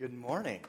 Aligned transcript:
Good 0.00 0.14
morning. 0.14 0.60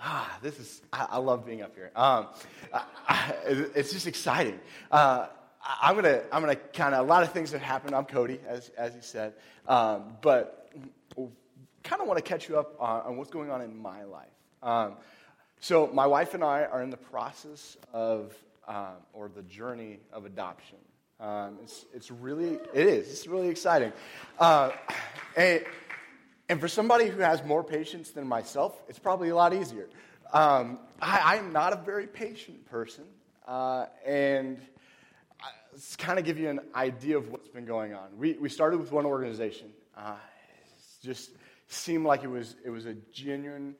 Ah, 0.00 0.38
this 0.40 0.60
is, 0.60 0.82
I, 0.92 1.08
I 1.10 1.18
love 1.18 1.44
being 1.44 1.62
up 1.62 1.74
here. 1.74 1.90
Um, 1.96 2.28
I, 2.72 2.84
I, 3.08 3.34
it's 3.74 3.92
just 3.92 4.06
exciting. 4.06 4.60
Uh, 4.88 5.26
I, 5.60 5.90
am 5.90 6.00
going 6.00 6.04
to, 6.04 6.22
I'm 6.32 6.40
going 6.40 6.54
to 6.54 6.62
kind 6.78 6.94
of, 6.94 7.04
a 7.04 7.08
lot 7.08 7.24
of 7.24 7.32
things 7.32 7.50
have 7.50 7.60
happened. 7.60 7.96
I'm 7.96 8.04
Cody, 8.04 8.38
as, 8.46 8.68
as 8.78 8.94
he 8.94 9.00
said. 9.00 9.32
Um, 9.66 10.12
but 10.22 10.70
kind 11.82 12.00
of 12.00 12.06
want 12.06 12.18
to 12.18 12.22
catch 12.22 12.48
you 12.48 12.56
up 12.56 12.76
on, 12.78 13.00
on, 13.00 13.16
what's 13.16 13.32
going 13.32 13.50
on 13.50 13.62
in 13.62 13.76
my 13.76 14.04
life. 14.04 14.28
Um, 14.62 14.92
so, 15.58 15.90
my 15.92 16.06
wife 16.06 16.34
and 16.34 16.44
I 16.44 16.66
are 16.66 16.84
in 16.84 16.90
the 16.90 16.96
process 16.96 17.76
of, 17.92 18.32
um, 18.68 18.94
or 19.12 19.28
the 19.28 19.42
journey 19.42 19.98
of 20.12 20.24
adoption. 20.24 20.78
Um, 21.18 21.58
it's, 21.64 21.84
it's 21.92 22.12
really, 22.12 22.60
it 22.72 22.86
is, 22.86 23.10
it's 23.10 23.26
really 23.26 23.48
exciting. 23.48 23.92
Uh, 24.38 24.70
and, 25.36 25.64
and 26.48 26.60
for 26.60 26.68
somebody 26.68 27.06
who 27.06 27.20
has 27.20 27.44
more 27.44 27.62
patience 27.62 28.10
than 28.10 28.26
myself, 28.26 28.80
it's 28.88 28.98
probably 28.98 29.28
a 29.28 29.34
lot 29.34 29.52
easier. 29.52 29.88
Um, 30.32 30.78
I, 31.00 31.36
am 31.36 31.52
not 31.52 31.72
a 31.72 31.76
very 31.76 32.06
patient 32.06 32.66
person, 32.66 33.04
uh, 33.46 33.86
and 34.06 34.58
kind 35.96 36.18
of 36.18 36.24
give 36.24 36.38
you 36.38 36.48
an 36.48 36.60
idea 36.74 37.16
of 37.16 37.30
what's 37.30 37.48
been 37.48 37.64
going 37.64 37.94
on. 37.94 38.16
We, 38.18 38.34
we 38.34 38.48
started 38.48 38.80
with 38.80 38.92
one 38.92 39.06
organization. 39.06 39.68
Uh, 39.96 40.16
it 40.62 41.06
just 41.06 41.30
seemed 41.68 42.04
like 42.04 42.24
it 42.24 42.28
was, 42.28 42.56
it 42.64 42.70
was 42.70 42.86
a 42.86 42.94
genuine, 43.12 43.74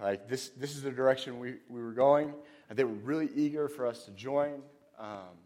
like 0.00 0.28
this, 0.28 0.48
this 0.50 0.76
is 0.76 0.82
the 0.82 0.90
direction 0.90 1.38
we, 1.38 1.54
we 1.68 1.82
were 1.82 1.92
going. 1.92 2.34
They 2.70 2.84
were 2.84 2.92
really 2.92 3.30
eager 3.34 3.68
for 3.68 3.86
us 3.86 4.04
to 4.04 4.10
join. 4.10 4.60
Um, 4.98 5.38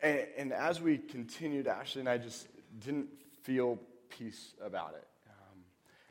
and, 0.00 0.26
and, 0.36 0.52
as 0.52 0.80
we 0.80 0.98
continued, 0.98 1.66
Ashley 1.66 2.00
and 2.00 2.08
I 2.08 2.18
just 2.18 2.46
didn't 2.80 3.08
feel 3.42 3.78
peace 4.08 4.54
about 4.64 4.94
it. 4.94 5.06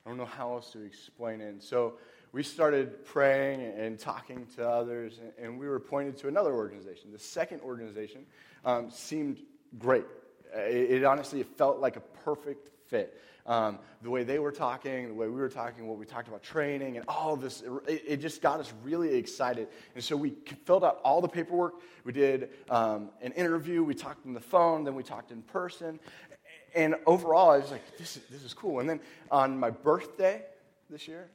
I 0.07 0.09
don't 0.09 0.19
know 0.19 0.25
how 0.25 0.53
else 0.53 0.71
to 0.71 0.79
explain 0.79 1.41
it. 1.41 1.49
And 1.49 1.61
so 1.61 1.95
we 2.31 2.41
started 2.41 3.03
praying 3.03 3.59
and 3.77 3.99
talking 3.99 4.47
to 4.55 4.65
others, 4.65 5.19
and 5.37 5.59
we 5.59 5.67
were 5.67 5.81
pointed 5.81 6.15
to 6.19 6.29
another 6.29 6.53
organization. 6.53 7.11
The 7.11 7.19
second 7.19 7.59
organization 7.59 8.25
um, 8.63 8.89
seemed 8.89 9.41
great. 9.77 10.05
It, 10.55 10.91
it, 10.91 11.03
honestly 11.03 11.43
felt 11.43 11.81
like 11.81 11.97
a 11.97 11.99
perfect 12.23 12.69
fit. 12.87 13.21
Um, 13.45 13.79
the 14.01 14.09
way 14.09 14.23
they 14.23 14.39
were 14.39 14.53
talking, 14.53 15.09
the 15.09 15.13
way 15.13 15.27
we 15.27 15.41
were 15.41 15.49
talking, 15.49 15.87
what 15.87 15.97
we 15.97 16.05
talked 16.05 16.29
about 16.29 16.41
training, 16.41 16.95
and 16.95 17.05
all 17.09 17.35
this, 17.35 17.63
it, 17.85 18.03
it 18.07 18.17
just 18.17 18.41
got 18.41 18.61
us 18.61 18.71
really 18.85 19.13
excited. 19.13 19.67
And 19.93 20.01
so 20.01 20.15
we 20.15 20.35
filled 20.63 20.85
out 20.85 21.01
all 21.03 21.19
the 21.19 21.27
paperwork. 21.27 21.81
We 22.05 22.13
did 22.13 22.51
um, 22.69 23.09
an 23.21 23.33
interview. 23.33 23.83
We 23.83 23.93
talked 23.93 24.25
on 24.25 24.33
the 24.33 24.39
phone, 24.39 24.85
then 24.85 24.95
we 24.95 25.03
talked 25.03 25.31
in 25.31 25.41
person 25.41 25.99
and 26.75 26.95
overall, 27.05 27.51
I 27.51 27.57
was 27.57 27.71
like, 27.71 27.97
this 27.97 28.17
is, 28.17 28.23
this 28.29 28.43
is 28.43 28.53
cool. 28.53 28.79
And 28.79 28.89
then 28.89 28.99
on 29.31 29.57
my 29.57 29.69
birthday 29.69 30.43
this 30.89 31.07
year, 31.07 31.29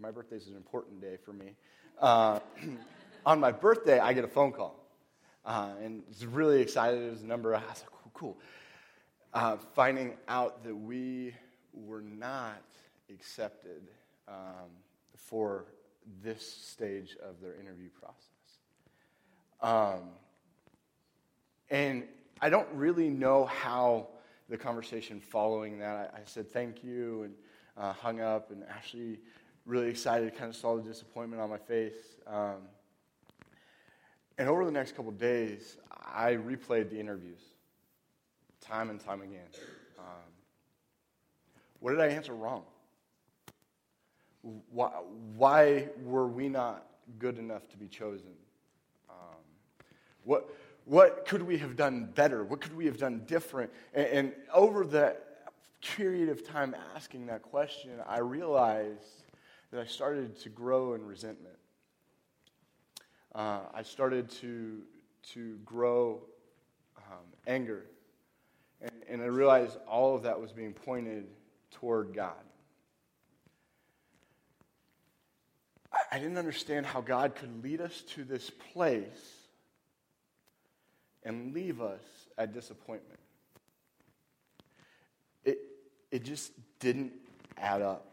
my 0.00 0.10
birthday 0.10 0.36
is 0.36 0.48
an 0.48 0.56
important 0.56 1.00
day 1.00 1.16
for 1.24 1.32
me. 1.32 1.52
Uh, 2.00 2.40
on 3.26 3.40
my 3.40 3.52
birthday, 3.52 3.98
I 3.98 4.12
get 4.12 4.24
a 4.24 4.28
phone 4.28 4.52
call. 4.52 4.74
Uh, 5.44 5.70
and 5.82 6.02
I 6.04 6.08
was 6.08 6.26
really 6.26 6.60
excited. 6.60 7.02
It 7.02 7.10
was 7.10 7.22
a 7.22 7.26
number. 7.26 7.54
I 7.54 7.60
was 7.60 7.82
like, 7.82 7.90
cool, 7.90 8.10
cool. 8.14 8.36
Uh, 9.32 9.56
finding 9.74 10.14
out 10.28 10.64
that 10.64 10.74
we 10.74 11.34
were 11.72 12.02
not 12.02 12.62
accepted 13.10 13.82
um, 14.28 14.70
for 15.14 15.66
this 16.22 16.46
stage 16.46 17.16
of 17.22 17.40
their 17.40 17.54
interview 17.54 17.88
process. 17.90 18.26
Um, 19.60 20.10
and 21.70 22.04
I 22.40 22.50
don't 22.50 22.68
really 22.72 23.08
know 23.08 23.46
how 23.46 24.08
the 24.48 24.56
conversation 24.56 25.20
following 25.20 25.78
that, 25.78 26.12
I, 26.14 26.18
I 26.18 26.20
said 26.24 26.52
thank 26.52 26.84
you 26.84 27.22
and 27.24 27.34
uh, 27.76 27.92
hung 27.92 28.20
up, 28.20 28.50
and 28.50 28.64
Ashley 28.64 29.18
really 29.66 29.88
excited, 29.88 30.34
kind 30.36 30.48
of 30.48 30.56
saw 30.56 30.76
the 30.76 30.82
disappointment 30.82 31.42
on 31.42 31.50
my 31.50 31.58
face. 31.58 32.18
Um, 32.26 32.68
and 34.38 34.48
over 34.48 34.64
the 34.64 34.70
next 34.70 34.94
couple 34.94 35.10
days, 35.12 35.78
I 35.90 36.34
replayed 36.34 36.90
the 36.90 37.00
interviews 37.00 37.40
time 38.60 38.90
and 38.90 39.00
time 39.00 39.22
again. 39.22 39.48
Um, 39.98 40.04
what 41.80 41.92
did 41.92 42.00
I 42.00 42.08
answer 42.08 42.34
wrong? 42.34 42.64
Why, 44.70 44.88
why, 45.36 45.88
were 46.02 46.26
we 46.26 46.48
not 46.48 46.86
good 47.18 47.38
enough 47.38 47.68
to 47.70 47.76
be 47.76 47.88
chosen? 47.88 48.32
Um, 49.08 49.36
what, 50.24 50.48
what 50.86 51.26
could 51.26 51.42
we 51.42 51.58
have 51.58 51.76
done 51.76 52.08
better? 52.14 52.44
What 52.44 52.60
could 52.60 52.74
we 52.76 52.86
have 52.86 52.96
done 52.96 53.24
different? 53.26 53.72
And, 53.92 54.06
and 54.06 54.32
over 54.54 54.86
the 54.86 55.16
period 55.82 56.28
of 56.28 56.46
time 56.46 56.76
asking 56.94 57.26
that 57.26 57.42
question, 57.42 57.90
I 58.06 58.20
realized 58.20 59.24
that 59.72 59.80
I 59.80 59.84
started 59.84 60.38
to 60.40 60.48
grow 60.48 60.94
in 60.94 61.04
resentment. 61.04 61.56
Uh, 63.34 63.60
I 63.74 63.82
started 63.82 64.30
to, 64.40 64.82
to 65.34 65.58
grow 65.64 66.22
um, 66.98 67.24
anger. 67.48 67.86
And, 68.80 68.92
and 69.08 69.22
I 69.22 69.26
realized 69.26 69.78
all 69.88 70.14
of 70.14 70.22
that 70.22 70.40
was 70.40 70.52
being 70.52 70.72
pointed 70.72 71.26
toward 71.72 72.14
God. 72.14 72.32
I, 75.92 75.98
I 76.12 76.18
didn't 76.20 76.38
understand 76.38 76.86
how 76.86 77.00
God 77.00 77.34
could 77.34 77.64
lead 77.64 77.80
us 77.80 78.02
to 78.14 78.22
this 78.22 78.50
place 78.72 79.45
and 81.26 81.52
leave 81.52 81.82
us 81.82 82.00
at 82.38 82.54
disappointment. 82.54 83.18
It, 85.44 85.58
it 86.10 86.22
just 86.24 86.52
didn't 86.78 87.12
add 87.58 87.82
up. 87.82 88.06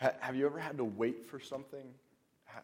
Ha, 0.00 0.10
have 0.20 0.36
you 0.36 0.44
ever 0.44 0.58
had 0.58 0.76
to 0.76 0.84
wait 0.84 1.24
for 1.24 1.40
something? 1.40 1.84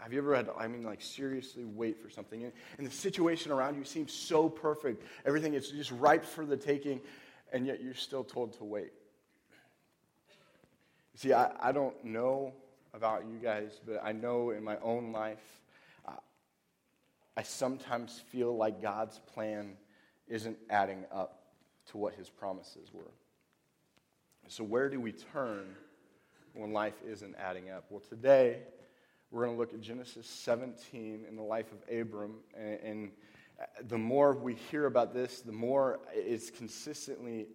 Have 0.00 0.12
you 0.12 0.18
ever 0.18 0.36
had 0.36 0.46
to, 0.46 0.54
I 0.54 0.68
mean, 0.68 0.84
like, 0.84 1.00
seriously 1.00 1.64
wait 1.64 1.98
for 1.98 2.10
something? 2.10 2.44
And, 2.44 2.52
and 2.78 2.86
the 2.86 2.90
situation 2.90 3.52
around 3.52 3.76
you 3.76 3.84
seems 3.84 4.12
so 4.12 4.48
perfect. 4.48 5.02
Everything 5.24 5.54
is 5.54 5.70
just 5.70 5.90
ripe 5.90 6.24
for 6.24 6.44
the 6.44 6.56
taking, 6.56 7.00
and 7.52 7.66
yet 7.66 7.82
you're 7.82 7.94
still 7.94 8.22
told 8.22 8.52
to 8.58 8.64
wait. 8.64 8.92
See, 11.16 11.32
I, 11.32 11.50
I 11.58 11.72
don't 11.72 12.04
know 12.04 12.52
about 12.92 13.24
you 13.26 13.38
guys, 13.38 13.80
but 13.86 14.00
I 14.04 14.12
know 14.12 14.50
in 14.50 14.62
my 14.62 14.76
own 14.82 15.10
life, 15.10 15.38
I 17.40 17.42
sometimes 17.42 18.22
feel 18.28 18.54
like 18.54 18.82
God's 18.82 19.18
plan 19.32 19.78
isn't 20.28 20.58
adding 20.68 21.06
up 21.10 21.40
to 21.86 21.96
what 21.96 22.12
his 22.12 22.28
promises 22.28 22.90
were. 22.92 23.12
So, 24.48 24.62
where 24.62 24.90
do 24.90 25.00
we 25.00 25.12
turn 25.12 25.74
when 26.52 26.74
life 26.74 27.00
isn't 27.02 27.34
adding 27.36 27.70
up? 27.70 27.86
Well, 27.88 28.02
today 28.06 28.58
we're 29.30 29.46
going 29.46 29.56
to 29.56 29.58
look 29.58 29.72
at 29.72 29.80
Genesis 29.80 30.26
17 30.26 31.24
in 31.26 31.34
the 31.34 31.42
life 31.42 31.72
of 31.72 31.78
Abram. 31.90 32.40
And, 32.54 32.78
and 32.80 33.10
uh, 33.58 33.64
the 33.88 33.96
more 33.96 34.34
we 34.34 34.52
hear 34.70 34.84
about 34.84 35.14
this, 35.14 35.40
the 35.40 35.50
more 35.50 36.00
it's 36.12 36.50
consistently 36.50 37.46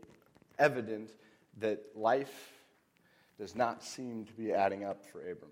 evident 0.58 1.12
that 1.60 1.80
life 1.96 2.54
does 3.38 3.56
not 3.56 3.84
seem 3.84 4.26
to 4.26 4.34
be 4.34 4.52
adding 4.52 4.84
up 4.84 5.06
for 5.06 5.20
Abram. 5.20 5.52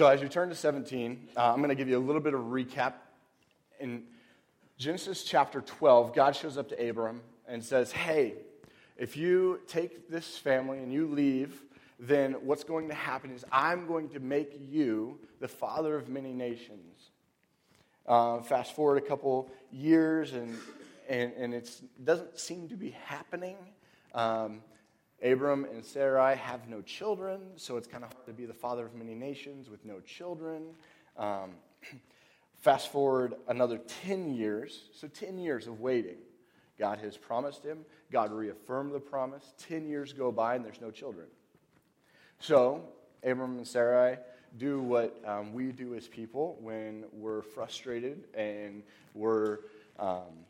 So, 0.00 0.06
as 0.06 0.22
you 0.22 0.30
turn 0.30 0.48
to 0.48 0.54
17, 0.54 1.28
uh, 1.36 1.52
I'm 1.52 1.58
going 1.58 1.68
to 1.68 1.74
give 1.74 1.86
you 1.86 1.98
a 1.98 2.00
little 2.00 2.22
bit 2.22 2.32
of 2.32 2.40
recap. 2.40 2.94
In 3.80 4.04
Genesis 4.78 5.24
chapter 5.24 5.60
12, 5.60 6.14
God 6.14 6.34
shows 6.34 6.56
up 6.56 6.70
to 6.70 6.88
Abram 6.88 7.20
and 7.46 7.62
says, 7.62 7.92
Hey, 7.92 8.36
if 8.96 9.14
you 9.14 9.60
take 9.68 10.08
this 10.08 10.38
family 10.38 10.78
and 10.78 10.90
you 10.90 11.06
leave, 11.06 11.60
then 11.98 12.32
what's 12.40 12.64
going 12.64 12.88
to 12.88 12.94
happen 12.94 13.30
is 13.30 13.44
I'm 13.52 13.86
going 13.86 14.08
to 14.08 14.20
make 14.20 14.58
you 14.70 15.18
the 15.38 15.48
father 15.48 15.96
of 15.96 16.08
many 16.08 16.32
nations. 16.32 17.10
Uh, 18.06 18.40
fast 18.40 18.74
forward 18.74 18.96
a 18.96 19.06
couple 19.06 19.50
years, 19.70 20.32
and, 20.32 20.56
and, 21.10 21.34
and 21.34 21.52
it 21.52 21.78
doesn't 22.02 22.40
seem 22.40 22.70
to 22.70 22.74
be 22.74 22.96
happening. 23.04 23.58
Um, 24.14 24.62
Abram 25.22 25.64
and 25.64 25.84
Sarai 25.84 26.36
have 26.36 26.68
no 26.68 26.80
children, 26.80 27.40
so 27.56 27.76
it's 27.76 27.86
kind 27.86 28.04
of 28.04 28.12
hard 28.12 28.26
to 28.26 28.32
be 28.32 28.46
the 28.46 28.54
father 28.54 28.86
of 28.86 28.94
many 28.94 29.14
nations 29.14 29.68
with 29.68 29.84
no 29.84 30.00
children. 30.00 30.62
Um, 31.16 31.52
fast 32.58 32.90
forward 32.90 33.34
another 33.48 33.78
10 34.02 34.34
years, 34.34 34.84
so 34.92 35.08
10 35.08 35.38
years 35.38 35.66
of 35.66 35.80
waiting. 35.80 36.16
God 36.78 36.98
has 37.00 37.18
promised 37.18 37.62
him, 37.62 37.80
God 38.10 38.32
reaffirmed 38.32 38.94
the 38.94 39.00
promise. 39.00 39.52
10 39.68 39.86
years 39.86 40.14
go 40.14 40.32
by 40.32 40.54
and 40.54 40.64
there's 40.64 40.80
no 40.80 40.90
children. 40.90 41.26
So, 42.38 42.82
Abram 43.22 43.58
and 43.58 43.66
Sarai 43.66 44.16
do 44.56 44.80
what 44.80 45.20
um, 45.26 45.52
we 45.52 45.72
do 45.72 45.94
as 45.94 46.08
people 46.08 46.56
when 46.60 47.04
we're 47.12 47.42
frustrated 47.42 48.24
and 48.34 48.82
we're. 49.14 49.58
Um, 49.98 50.46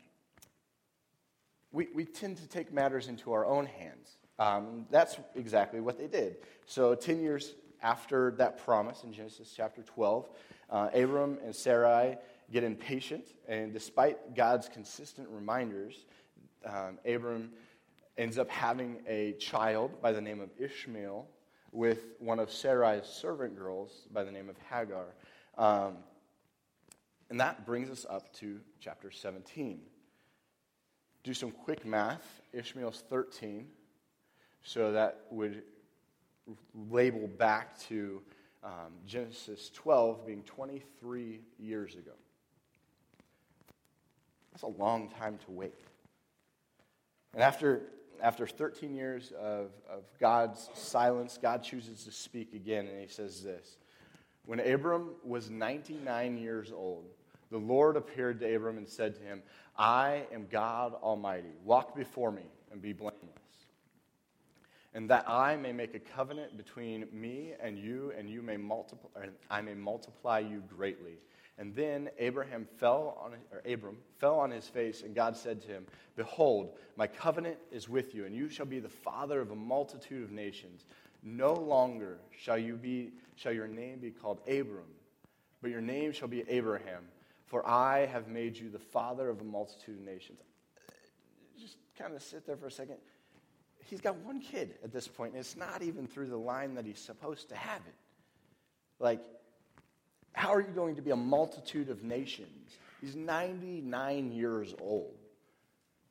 we, 1.73 1.87
we 1.93 2.03
tend 2.03 2.37
to 2.37 2.47
take 2.47 2.73
matters 2.73 3.07
into 3.07 3.31
our 3.31 3.45
own 3.45 3.65
hands. 3.65 4.17
Um, 4.41 4.87
that's 4.89 5.17
exactly 5.35 5.81
what 5.81 5.99
they 5.99 6.07
did. 6.07 6.37
So, 6.65 6.95
10 6.95 7.21
years 7.21 7.53
after 7.83 8.31
that 8.39 8.57
promise 8.65 9.03
in 9.03 9.13
Genesis 9.13 9.53
chapter 9.55 9.83
12, 9.83 10.29
uh, 10.71 10.89
Abram 10.95 11.37
and 11.43 11.55
Sarai 11.55 12.17
get 12.51 12.63
impatient, 12.63 13.33
and 13.47 13.71
despite 13.71 14.35
God's 14.35 14.67
consistent 14.67 15.27
reminders, 15.29 16.05
um, 16.65 16.97
Abram 17.05 17.51
ends 18.17 18.39
up 18.39 18.49
having 18.49 19.03
a 19.07 19.33
child 19.33 20.01
by 20.01 20.11
the 20.11 20.21
name 20.21 20.41
of 20.41 20.49
Ishmael 20.57 21.27
with 21.71 22.15
one 22.17 22.39
of 22.39 22.51
Sarai's 22.51 23.05
servant 23.05 23.55
girls 23.55 24.07
by 24.11 24.23
the 24.23 24.31
name 24.31 24.49
of 24.49 24.55
Hagar. 24.71 25.05
Um, 25.55 25.97
and 27.29 27.39
that 27.39 27.67
brings 27.67 27.91
us 27.91 28.07
up 28.09 28.33
to 28.37 28.59
chapter 28.79 29.11
17. 29.11 29.81
Do 31.23 31.33
some 31.35 31.51
quick 31.51 31.85
math. 31.85 32.41
Ishmael's 32.53 33.03
13. 33.07 33.67
So 34.63 34.91
that 34.91 35.21
would 35.29 35.63
label 36.89 37.27
back 37.27 37.79
to 37.87 38.21
um, 38.63 38.93
Genesis 39.05 39.71
12 39.73 40.25
being 40.25 40.43
23 40.43 41.41
years 41.59 41.95
ago. 41.95 42.11
That's 44.51 44.63
a 44.63 44.67
long 44.67 45.09
time 45.09 45.39
to 45.45 45.51
wait. 45.51 45.73
And 47.33 47.41
after, 47.41 47.83
after 48.21 48.45
13 48.45 48.93
years 48.93 49.31
of, 49.39 49.71
of 49.89 50.03
God's 50.19 50.69
silence, 50.73 51.39
God 51.41 51.63
chooses 51.63 52.03
to 52.03 52.11
speak 52.11 52.53
again, 52.53 52.87
and 52.87 52.99
he 52.99 53.07
says 53.07 53.41
this 53.41 53.77
When 54.45 54.59
Abram 54.59 55.11
was 55.23 55.49
99 55.49 56.37
years 56.37 56.71
old, 56.71 57.05
the 57.49 57.57
Lord 57.57 57.95
appeared 57.95 58.39
to 58.41 58.55
Abram 58.55 58.77
and 58.77 58.87
said 58.87 59.15
to 59.15 59.21
him, 59.21 59.41
I 59.77 60.23
am 60.31 60.47
God 60.49 60.93
Almighty. 61.01 61.51
Walk 61.63 61.95
before 61.95 62.31
me 62.31 62.43
and 62.71 62.81
be 62.81 62.93
blameless. 62.93 63.30
And 64.93 65.09
that 65.09 65.29
I 65.29 65.55
may 65.55 65.71
make 65.71 65.95
a 65.95 65.99
covenant 65.99 66.57
between 66.57 67.07
me 67.13 67.53
and 67.61 67.77
you, 67.77 68.11
and 68.17 68.29
you 68.29 68.41
may 68.41 68.57
multiply, 68.57 69.27
I 69.49 69.61
may 69.61 69.73
multiply 69.73 70.39
you 70.39 70.61
greatly. 70.67 71.17
And 71.57 71.75
then 71.75 72.09
Abraham 72.17 72.67
fell 72.77 73.17
on, 73.23 73.33
or 73.51 73.61
Abram 73.71 73.97
fell 74.17 74.39
on 74.39 74.51
his 74.51 74.67
face, 74.67 75.03
and 75.03 75.13
God 75.13 75.37
said 75.37 75.61
to 75.61 75.67
him, 75.67 75.85
Behold, 76.15 76.77
my 76.95 77.07
covenant 77.07 77.57
is 77.71 77.87
with 77.87 78.15
you, 78.15 78.25
and 78.25 78.35
you 78.35 78.49
shall 78.49 78.65
be 78.65 78.79
the 78.79 78.89
father 78.89 79.39
of 79.41 79.51
a 79.51 79.55
multitude 79.55 80.23
of 80.23 80.31
nations. 80.31 80.85
No 81.23 81.53
longer 81.53 82.17
shall 82.35 82.57
you 82.57 82.75
be, 82.75 83.11
shall 83.35 83.53
your 83.53 83.67
name 83.67 83.99
be 83.99 84.09
called 84.09 84.39
Abram, 84.47 84.89
but 85.61 85.69
your 85.69 85.81
name 85.81 86.11
shall 86.11 86.27
be 86.27 86.43
Abraham, 86.49 87.03
for 87.45 87.67
I 87.67 88.07
have 88.07 88.27
made 88.27 88.57
you 88.57 88.69
the 88.69 88.79
father 88.79 89.29
of 89.29 89.41
a 89.41 89.43
multitude 89.43 89.99
of 89.99 90.03
nations. 90.03 90.39
Uh, 90.89 90.93
just 91.59 91.77
kind 91.95 92.15
of 92.15 92.23
sit 92.23 92.47
there 92.47 92.57
for 92.57 92.67
a 92.67 92.71
second. 92.71 92.97
He's 93.85 94.01
got 94.01 94.17
one 94.17 94.39
kid 94.39 94.75
at 94.83 94.91
this 94.91 95.07
point, 95.07 95.33
and 95.33 95.39
it's 95.39 95.57
not 95.57 95.81
even 95.81 96.07
through 96.07 96.27
the 96.27 96.37
line 96.37 96.75
that 96.75 96.85
he's 96.85 96.99
supposed 96.99 97.49
to 97.49 97.55
have 97.55 97.81
it. 97.87 97.95
Like, 98.99 99.21
how 100.33 100.53
are 100.53 100.61
you 100.61 100.73
going 100.73 100.95
to 100.95 101.01
be 101.01 101.11
a 101.11 101.15
multitude 101.15 101.89
of 101.89 102.03
nations? 102.03 102.77
He's 103.01 103.15
99 103.15 104.31
years 104.31 104.73
old. 104.79 105.15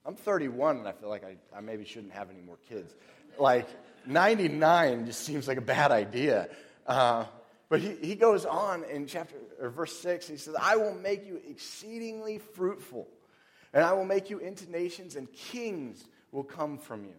I'm 0.05 0.17
31 0.17 0.79
and 0.79 0.89
I 0.89 0.93
feel 0.93 1.09
like 1.09 1.25
I, 1.25 1.37
I 1.57 1.61
maybe 1.61 1.85
shouldn't 1.85 2.13
have 2.13 2.31
any 2.31 2.41
more 2.41 2.59
kids. 2.69 2.95
Like, 3.39 3.69
99 4.07 5.07
just 5.07 5.25
seems 5.25 5.47
like 5.47 5.59
a 5.59 5.63
bad 5.63 5.93
idea. 5.93 6.49
Uh, 6.87 7.25
but 7.69 7.81
he, 7.81 7.95
he 8.03 8.15
goes 8.17 8.45
on 8.45 8.85
in 8.85 9.07
chapter 9.07 9.37
or 9.61 9.71
verse 9.71 9.97
6, 10.01 10.27
he 10.27 10.37
says, 10.37 10.57
I 10.61 10.77
will 10.77 10.95
make 10.95 11.27
you 11.27 11.41
exceedingly 11.49 12.39
fruitful, 12.39 13.07
and 13.73 13.85
I 13.85 13.93
will 13.93 14.05
make 14.05 14.31
you 14.31 14.39
into 14.39 14.69
nations, 14.71 15.15
and 15.15 15.33
kings 15.33 16.05
will 16.33 16.43
come 16.43 16.79
from 16.79 17.05
you. 17.05 17.15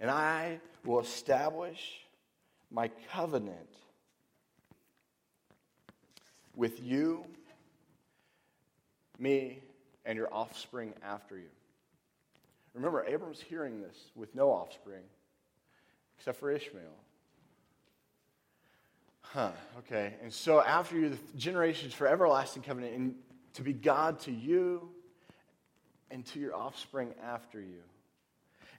And 0.00 0.10
I 0.10 0.60
will 0.84 1.00
establish 1.00 2.00
my 2.70 2.90
covenant 3.12 3.68
with 6.54 6.82
you, 6.82 7.24
me, 9.18 9.60
and 10.04 10.16
your 10.16 10.32
offspring 10.32 10.92
after 11.02 11.36
you. 11.36 11.50
Remember, 12.74 13.04
Abram's 13.04 13.40
hearing 13.40 13.80
this 13.80 13.96
with 14.14 14.34
no 14.34 14.50
offspring 14.50 15.02
except 16.18 16.38
for 16.38 16.50
Ishmael. 16.50 16.82
Huh, 19.20 19.50
okay. 19.78 20.14
And 20.22 20.32
so 20.32 20.60
after 20.60 20.96
you, 20.96 21.10
the 21.10 21.18
generations 21.36 21.92
for 21.92 22.06
everlasting 22.06 22.62
covenant, 22.62 22.94
and 22.94 23.14
to 23.54 23.62
be 23.62 23.72
God 23.72 24.20
to 24.20 24.32
you 24.32 24.88
and 26.10 26.24
to 26.26 26.40
your 26.40 26.54
offspring 26.54 27.14
after 27.22 27.60
you. 27.60 27.82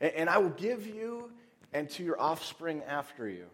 And, 0.02 0.30
I 0.30 0.38
will 0.38 0.50
give 0.50 0.88
you 0.88 1.32
and 1.74 1.90
to 1.92 2.04
your 2.04 2.20
offspring 2.20 2.84
after 2.84 3.28
you 3.28 3.46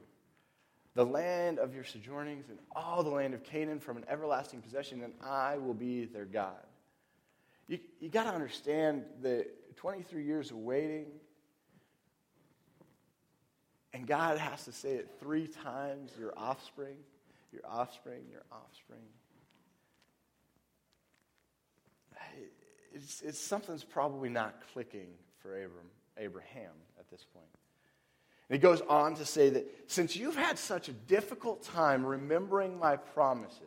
the 0.94 1.06
land 1.06 1.60
of 1.60 1.76
your 1.76 1.84
sojournings 1.84 2.46
and 2.50 2.58
all 2.74 3.04
the 3.04 3.10
land 3.10 3.34
of 3.34 3.44
Canaan 3.44 3.80
from 3.80 3.98
an 3.98 4.06
everlasting 4.08 4.62
possession, 4.62 5.04
and 5.04 5.14
I 5.22 5.58
will 5.58 5.74
be 5.74 6.06
their 6.06 6.26
God. 6.26 6.56
You, 7.68 7.80
you 8.00 8.10
got 8.10 8.24
to 8.24 8.30
understand 8.30 9.04
that 9.22 9.76
23 9.76 10.24
years 10.24 10.52
of 10.52 10.58
waiting, 10.58 11.08
and 13.94 14.08
God 14.08 14.38
has 14.38 14.64
to 14.66 14.72
say 14.72 14.94
it 14.94 15.10
three 15.20 15.48
times 15.48 16.12
your 16.18 16.34
offspring, 16.38 16.96
your 17.52 17.64
offspring, 17.68 18.22
your 18.32 18.44
offspring. 18.52 19.02
It's, 22.94 23.22
it's 23.22 23.40
something's 23.40 23.84
probably 23.84 24.30
not 24.30 24.56
clicking 24.74 25.08
for 25.40 25.52
Abram, 25.52 25.90
Abraham 26.18 26.72
at 27.00 27.10
this 27.10 27.26
point. 27.34 27.46
And 28.50 28.56
he 28.56 28.62
goes 28.62 28.82
on 28.82 29.16
to 29.16 29.26
say 29.26 29.50
that 29.50 29.66
since 29.88 30.16
you've 30.16 30.36
had 30.36 30.60
such 30.60 30.88
a 30.88 30.94
difficult 30.94 31.64
time 31.64 32.06
remembering 32.06 32.78
my 32.78 32.96
promises, 32.96 33.60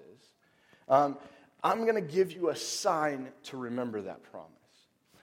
um, 0.89 1.19
I'm 1.63 1.83
going 1.83 1.97
to 1.97 2.01
give 2.01 2.33
you 2.33 2.51
a 2.51 2.57
sign 2.57 3.29
to 3.45 3.57
remember 3.57 4.03
that 4.03 4.23
promise. 4.31 4.53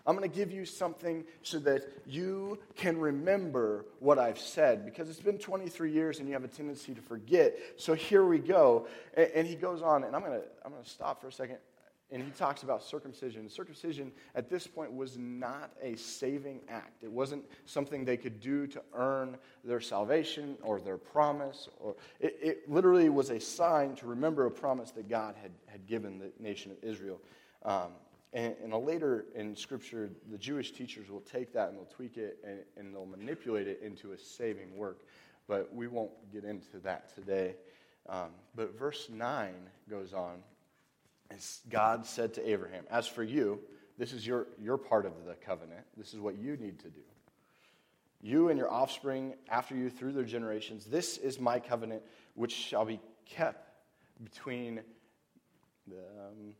I'm 0.07 0.15
going 0.15 0.29
to 0.29 0.35
give 0.35 0.51
you 0.51 0.65
something 0.65 1.23
so 1.41 1.57
that 1.59 1.81
you 2.05 2.59
can 2.75 2.99
remember 2.99 3.85
what 3.99 4.19
I've 4.19 4.37
said 4.37 4.85
because 4.85 5.09
it's 5.09 5.19
been 5.19 5.39
23 5.39 5.91
years 5.91 6.19
and 6.19 6.27
you 6.27 6.33
have 6.33 6.43
a 6.43 6.49
tendency 6.49 6.93
to 6.93 7.01
forget. 7.01 7.57
So 7.77 7.95
here 7.95 8.23
we 8.23 8.37
go. 8.37 8.87
And, 9.15 9.31
and 9.33 9.47
he 9.47 9.55
goes 9.55 9.81
on, 9.81 10.03
and 10.03 10.15
I'm 10.15 10.21
going 10.21 10.39
to, 10.39 10.45
I'm 10.63 10.71
going 10.73 10.83
to 10.83 10.89
stop 10.89 11.21
for 11.21 11.29
a 11.29 11.31
second 11.31 11.57
and 12.11 12.21
he 12.21 12.29
talks 12.31 12.63
about 12.63 12.83
circumcision. 12.83 13.49
Circumcision 13.49 14.11
at 14.35 14.49
this 14.49 14.67
point 14.67 14.93
was 14.93 15.17
not 15.17 15.71
a 15.81 15.95
saving 15.95 16.61
act. 16.69 17.03
It 17.03 17.11
wasn't 17.11 17.43
something 17.65 18.05
they 18.05 18.17
could 18.17 18.39
do 18.39 18.67
to 18.67 18.81
earn 18.93 19.37
their 19.63 19.81
salvation 19.81 20.55
or 20.61 20.79
their 20.79 20.97
promise. 20.97 21.67
Or 21.79 21.95
it, 22.19 22.37
it 22.41 22.69
literally 22.69 23.09
was 23.09 23.31
a 23.31 23.39
sign 23.39 23.95
to 23.95 24.05
remember 24.05 24.45
a 24.45 24.51
promise 24.51 24.91
that 24.91 25.09
God 25.09 25.35
had, 25.41 25.51
had 25.65 25.87
given 25.87 26.19
the 26.19 26.31
nation 26.39 26.71
of 26.71 26.77
Israel. 26.83 27.19
Um, 27.63 27.91
and, 28.33 28.53
and 28.63 28.73
a 28.73 28.77
later 28.77 29.25
in 29.33 29.55
Scripture, 29.55 30.11
the 30.29 30.37
Jewish 30.37 30.73
teachers 30.73 31.09
will 31.09 31.21
take 31.21 31.53
that 31.53 31.69
and 31.69 31.77
they'll 31.77 31.85
tweak 31.85 32.17
it 32.17 32.37
and, 32.45 32.59
and 32.77 32.93
they'll 32.93 33.07
manipulate 33.07 33.67
it 33.67 33.81
into 33.83 34.11
a 34.11 34.17
saving 34.17 34.75
work. 34.77 34.99
But 35.47 35.73
we 35.73 35.87
won't 35.87 36.11
get 36.31 36.43
into 36.43 36.77
that 36.83 37.15
today. 37.15 37.55
Um, 38.07 38.29
but 38.55 38.77
verse 38.77 39.09
9 39.11 39.53
goes 39.89 40.13
on. 40.13 40.43
And 41.29 41.39
God 41.69 42.05
said 42.05 42.33
to 42.35 42.49
Abraham, 42.49 42.85
As 42.89 43.07
for 43.07 43.23
you, 43.23 43.59
this 43.97 44.13
is 44.13 44.25
your, 44.25 44.47
your 44.61 44.77
part 44.77 45.05
of 45.05 45.13
the 45.25 45.33
covenant. 45.33 45.81
This 45.97 46.13
is 46.13 46.19
what 46.19 46.37
you 46.37 46.57
need 46.57 46.79
to 46.79 46.89
do. 46.89 47.01
You 48.21 48.49
and 48.49 48.57
your 48.57 48.71
offspring 48.71 49.35
after 49.49 49.75
you 49.75 49.89
through 49.89 50.13
their 50.13 50.23
generations, 50.23 50.85
this 50.85 51.17
is 51.17 51.39
my 51.39 51.59
covenant 51.59 52.01
which 52.33 52.53
shall 52.53 52.85
be 52.85 52.99
kept 53.25 53.69
between 54.23 54.81
the. 55.87 55.97
Um, 55.97 56.53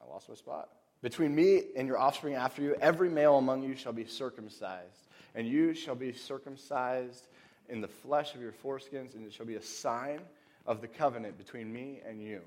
I 0.00 0.08
lost 0.08 0.28
my 0.28 0.34
spot. 0.34 0.68
Between 1.02 1.34
me 1.34 1.64
and 1.76 1.88
your 1.88 1.98
offspring 1.98 2.34
after 2.34 2.62
you, 2.62 2.76
every 2.80 3.08
male 3.10 3.38
among 3.38 3.62
you 3.62 3.74
shall 3.74 3.92
be 3.92 4.04
circumcised, 4.04 5.08
and 5.34 5.46
you 5.46 5.74
shall 5.74 5.96
be 5.96 6.12
circumcised 6.12 7.26
in 7.68 7.80
the 7.80 7.88
flesh 7.88 8.34
of 8.34 8.40
your 8.40 8.52
foreskins, 8.52 9.14
and 9.14 9.26
it 9.26 9.32
shall 9.32 9.46
be 9.46 9.56
a 9.56 9.62
sign 9.62 10.20
of 10.66 10.80
the 10.80 10.88
covenant 10.88 11.36
between 11.36 11.72
me 11.72 12.00
and 12.06 12.22
you. 12.22 12.40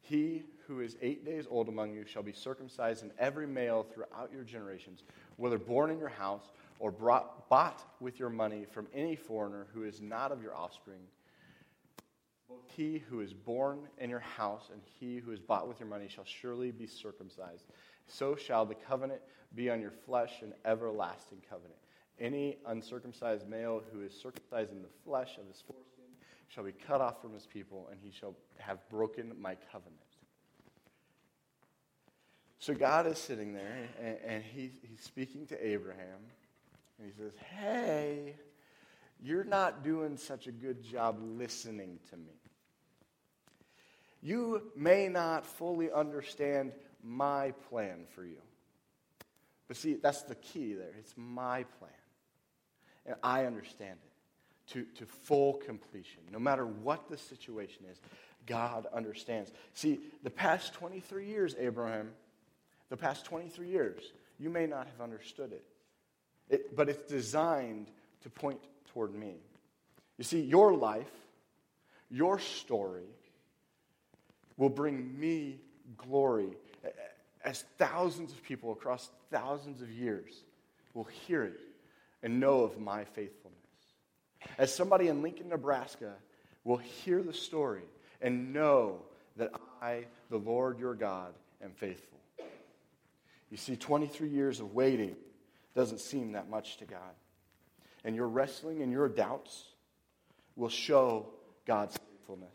He 0.00 0.44
who 0.66 0.80
is 0.80 0.96
eight 1.02 1.24
days 1.24 1.46
old 1.48 1.68
among 1.68 1.92
you 1.92 2.04
shall 2.04 2.22
be 2.22 2.32
circumcised, 2.32 3.02
and 3.02 3.12
every 3.18 3.46
male 3.46 3.82
throughout 3.82 4.30
your 4.32 4.44
generations, 4.44 5.02
whether 5.36 5.58
born 5.58 5.90
in 5.90 5.98
your 5.98 6.08
house 6.08 6.52
or 6.78 6.90
brought, 6.90 7.48
bought 7.48 7.82
with 8.00 8.18
your 8.18 8.30
money 8.30 8.64
from 8.70 8.86
any 8.94 9.16
foreigner 9.16 9.66
who 9.74 9.84
is 9.84 10.00
not 10.00 10.32
of 10.32 10.42
your 10.42 10.54
offspring, 10.54 11.00
both 12.48 12.64
he 12.74 12.98
who 12.98 13.20
is 13.20 13.32
born 13.32 13.80
in 13.98 14.10
your 14.10 14.20
house 14.20 14.70
and 14.72 14.80
he 14.98 15.18
who 15.18 15.30
is 15.30 15.38
bought 15.38 15.68
with 15.68 15.78
your 15.78 15.88
money 15.88 16.08
shall 16.08 16.24
surely 16.24 16.72
be 16.72 16.86
circumcised. 16.86 17.64
So 18.08 18.34
shall 18.34 18.66
the 18.66 18.74
covenant 18.74 19.20
be 19.54 19.70
on 19.70 19.80
your 19.80 19.92
flesh, 19.92 20.42
an 20.42 20.54
everlasting 20.64 21.42
covenant. 21.48 21.78
Any 22.18 22.58
uncircumcised 22.66 23.48
male 23.48 23.82
who 23.92 24.02
is 24.02 24.12
circumcised 24.12 24.72
in 24.72 24.82
the 24.82 24.88
flesh 25.04 25.38
of 25.38 25.46
his 25.46 25.62
foreskin 25.62 25.99
shall 26.50 26.64
be 26.64 26.72
cut 26.72 27.00
off 27.00 27.22
from 27.22 27.32
his 27.32 27.46
people, 27.46 27.88
and 27.90 28.00
he 28.02 28.10
shall 28.10 28.34
have 28.58 28.86
broken 28.88 29.32
my 29.40 29.56
covenant. 29.70 29.96
So 32.58 32.74
God 32.74 33.06
is 33.06 33.18
sitting 33.18 33.54
there, 33.54 33.88
and, 34.02 34.18
and 34.26 34.44
he's, 34.44 34.72
he's 34.82 35.00
speaking 35.00 35.46
to 35.46 35.66
Abraham, 35.66 36.18
and 36.98 37.10
he 37.10 37.22
says, 37.22 37.32
Hey, 37.56 38.34
you're 39.22 39.44
not 39.44 39.84
doing 39.84 40.16
such 40.16 40.46
a 40.46 40.52
good 40.52 40.82
job 40.82 41.18
listening 41.20 41.98
to 42.10 42.16
me. 42.16 42.34
You 44.22 44.70
may 44.76 45.08
not 45.08 45.46
fully 45.46 45.90
understand 45.90 46.72
my 47.02 47.52
plan 47.70 48.04
for 48.14 48.24
you. 48.24 48.42
But 49.68 49.76
see, 49.76 49.94
that's 49.94 50.22
the 50.22 50.34
key 50.34 50.74
there. 50.74 50.92
It's 50.98 51.14
my 51.16 51.62
plan. 51.78 51.92
And 53.06 53.14
I 53.22 53.46
understand 53.46 53.98
it 54.04 54.09
to, 54.70 54.84
to 54.96 55.06
full 55.06 55.54
completion. 55.54 56.20
No 56.30 56.38
matter 56.38 56.66
what 56.66 57.08
the 57.08 57.16
situation 57.16 57.84
is, 57.90 58.00
God 58.46 58.86
understands. 58.94 59.50
See, 59.74 60.00
the 60.22 60.30
past 60.30 60.74
23 60.74 61.26
years, 61.26 61.54
Abraham, 61.58 62.10
the 62.88 62.96
past 62.96 63.24
23 63.24 63.68
years, 63.68 64.02
you 64.38 64.50
may 64.50 64.66
not 64.66 64.86
have 64.86 65.00
understood 65.00 65.52
it. 65.52 65.64
it 66.48 66.76
but 66.76 66.88
it's 66.88 67.10
designed 67.10 67.88
to 68.22 68.30
point 68.30 68.60
toward 68.92 69.14
me. 69.14 69.34
You 70.18 70.24
see, 70.24 70.40
your 70.40 70.74
life, 70.74 71.10
your 72.10 72.38
story, 72.38 73.08
will 74.56 74.68
bring 74.68 75.18
me 75.18 75.58
glory 75.96 76.50
as 77.44 77.64
thousands 77.78 78.32
of 78.32 78.42
people 78.42 78.72
across 78.72 79.08
thousands 79.30 79.80
of 79.80 79.90
years 79.90 80.44
will 80.94 81.08
hear 81.26 81.44
it 81.44 81.60
and 82.22 82.38
know 82.38 82.60
of 82.60 82.78
my 82.78 83.04
faithfulness. 83.04 83.56
As 84.58 84.74
somebody 84.74 85.08
in 85.08 85.22
Lincoln, 85.22 85.48
Nebraska, 85.48 86.14
will 86.64 86.76
hear 86.76 87.22
the 87.22 87.32
story 87.32 87.82
and 88.20 88.52
know 88.52 89.02
that 89.36 89.50
I, 89.80 90.06
the 90.28 90.36
Lord 90.36 90.78
your 90.78 90.94
God, 90.94 91.32
am 91.62 91.72
faithful. 91.72 92.18
You 93.50 93.56
see, 93.56 93.76
23 93.76 94.28
years 94.28 94.60
of 94.60 94.74
waiting 94.74 95.16
doesn't 95.74 96.00
seem 96.00 96.32
that 96.32 96.48
much 96.48 96.76
to 96.78 96.84
God. 96.84 97.14
And 98.04 98.14
your 98.14 98.28
wrestling 98.28 98.82
and 98.82 98.92
your 98.92 99.08
doubts 99.08 99.64
will 100.56 100.68
show 100.68 101.26
God's 101.66 101.96
faithfulness. 101.96 102.54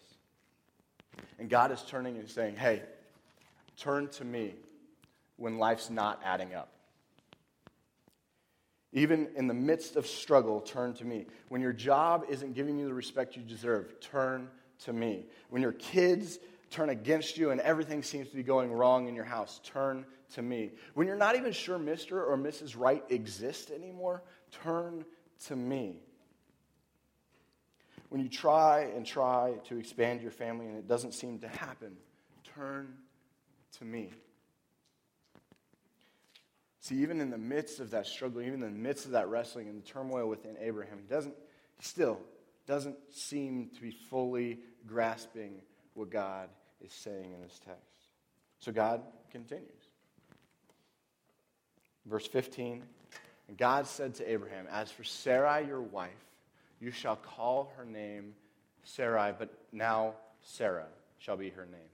And 1.39 1.49
God 1.49 1.71
is 1.71 1.81
turning 1.83 2.17
and 2.17 2.29
saying, 2.29 2.55
hey, 2.55 2.81
turn 3.77 4.07
to 4.09 4.25
me 4.25 4.55
when 5.37 5.57
life's 5.57 5.89
not 5.89 6.21
adding 6.23 6.53
up. 6.53 6.69
Even 8.95 9.27
in 9.35 9.47
the 9.47 9.53
midst 9.53 9.97
of 9.97 10.07
struggle, 10.07 10.61
turn 10.61 10.93
to 10.93 11.03
me. 11.05 11.27
When 11.49 11.59
your 11.59 11.73
job 11.73 12.23
isn't 12.29 12.53
giving 12.53 12.79
you 12.79 12.85
the 12.85 12.93
respect 12.93 13.35
you 13.35 13.43
deserve, 13.43 13.99
turn 13.99 14.47
to 14.85 14.93
me. 14.93 15.25
When 15.49 15.61
your 15.61 15.73
kids 15.73 16.39
turn 16.71 16.89
against 16.89 17.37
you 17.37 17.51
and 17.51 17.59
everything 17.59 18.01
seems 18.01 18.29
to 18.29 18.35
be 18.37 18.41
going 18.41 18.71
wrong 18.71 19.09
in 19.09 19.13
your 19.13 19.25
house, 19.25 19.59
turn 19.65 20.05
to 20.35 20.41
me. 20.41 20.71
When 20.93 21.07
you're 21.07 21.17
not 21.17 21.35
even 21.35 21.51
sure 21.51 21.77
Mr. 21.77 22.13
or 22.13 22.37
Mrs. 22.37 22.75
Right 22.79 23.03
exist 23.09 23.69
anymore, 23.69 24.23
turn 24.63 25.03
to 25.47 25.57
me. 25.57 25.99
When 28.07 28.21
you 28.21 28.29
try 28.29 28.91
and 28.95 29.05
try 29.05 29.55
to 29.65 29.77
expand 29.77 30.21
your 30.21 30.31
family 30.31 30.67
and 30.67 30.77
it 30.77 30.87
doesn't 30.87 31.13
seem 31.13 31.39
to 31.39 31.49
happen, 31.49 31.97
turn 32.55 32.93
to 33.77 33.83
me. 33.83 34.13
See, 36.85 36.97
even 36.97 37.19
in 37.19 37.31
the 37.31 37.37
midst 37.39 37.79
of 37.79 37.89
that 37.89 38.05
struggle, 38.05 38.43
even 38.43 38.61
in 38.61 38.71
the 38.71 38.79
midst 38.79 39.05
of 39.05 39.13
that 39.13 39.27
wrestling 39.27 39.67
and 39.69 39.81
the 39.81 39.87
turmoil 39.87 40.27
within 40.29 40.55
Abraham, 40.61 40.99
he 40.99 41.07
doesn't, 41.11 41.33
he 41.79 41.83
still 41.83 42.19
doesn't 42.67 42.95
seem 43.11 43.71
to 43.73 43.81
be 43.81 43.89
fully 43.89 44.59
grasping 44.85 45.63
what 45.95 46.11
God 46.11 46.47
is 46.81 46.93
saying 46.93 47.33
in 47.33 47.41
this 47.41 47.59
text. 47.65 47.81
So 48.59 48.71
God 48.71 49.01
continues. 49.31 49.65
Verse 52.05 52.27
15 52.27 52.83
And 53.47 53.57
God 53.57 53.87
said 53.87 54.13
to 54.15 54.31
Abraham, 54.31 54.67
As 54.71 54.91
for 54.91 55.03
Sarai, 55.03 55.65
your 55.65 55.81
wife, 55.81 56.11
you 56.79 56.91
shall 56.91 57.15
call 57.15 57.73
her 57.77 57.85
name 57.85 58.35
Sarai, 58.83 59.33
but 59.35 59.51
now 59.71 60.13
Sarah 60.43 60.85
shall 61.17 61.35
be 61.35 61.49
her 61.49 61.65
name. 61.65 61.89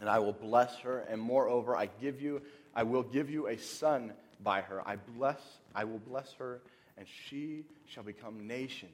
And 0.00 0.08
I 0.08 0.18
will 0.18 0.32
bless 0.32 0.78
her, 0.78 1.00
and 1.00 1.20
moreover, 1.20 1.76
I 1.76 1.90
give 2.00 2.22
you 2.22 2.40
I 2.74 2.82
will 2.82 3.02
give 3.02 3.30
you 3.30 3.48
a 3.48 3.58
son 3.58 4.12
by 4.42 4.62
her. 4.62 4.86
I 4.86 4.96
bless, 4.96 5.40
I 5.74 5.84
will 5.84 5.98
bless 5.98 6.32
her, 6.34 6.60
and 6.96 7.06
she 7.28 7.64
shall 7.86 8.02
become 8.02 8.46
nations. 8.46 8.92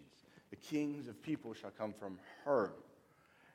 The 0.51 0.57
kings 0.57 1.09
of 1.09 1.23
people 1.23 1.55
shall 1.55 1.71
come 1.71 1.93
from 1.93 2.19
her. 2.45 2.73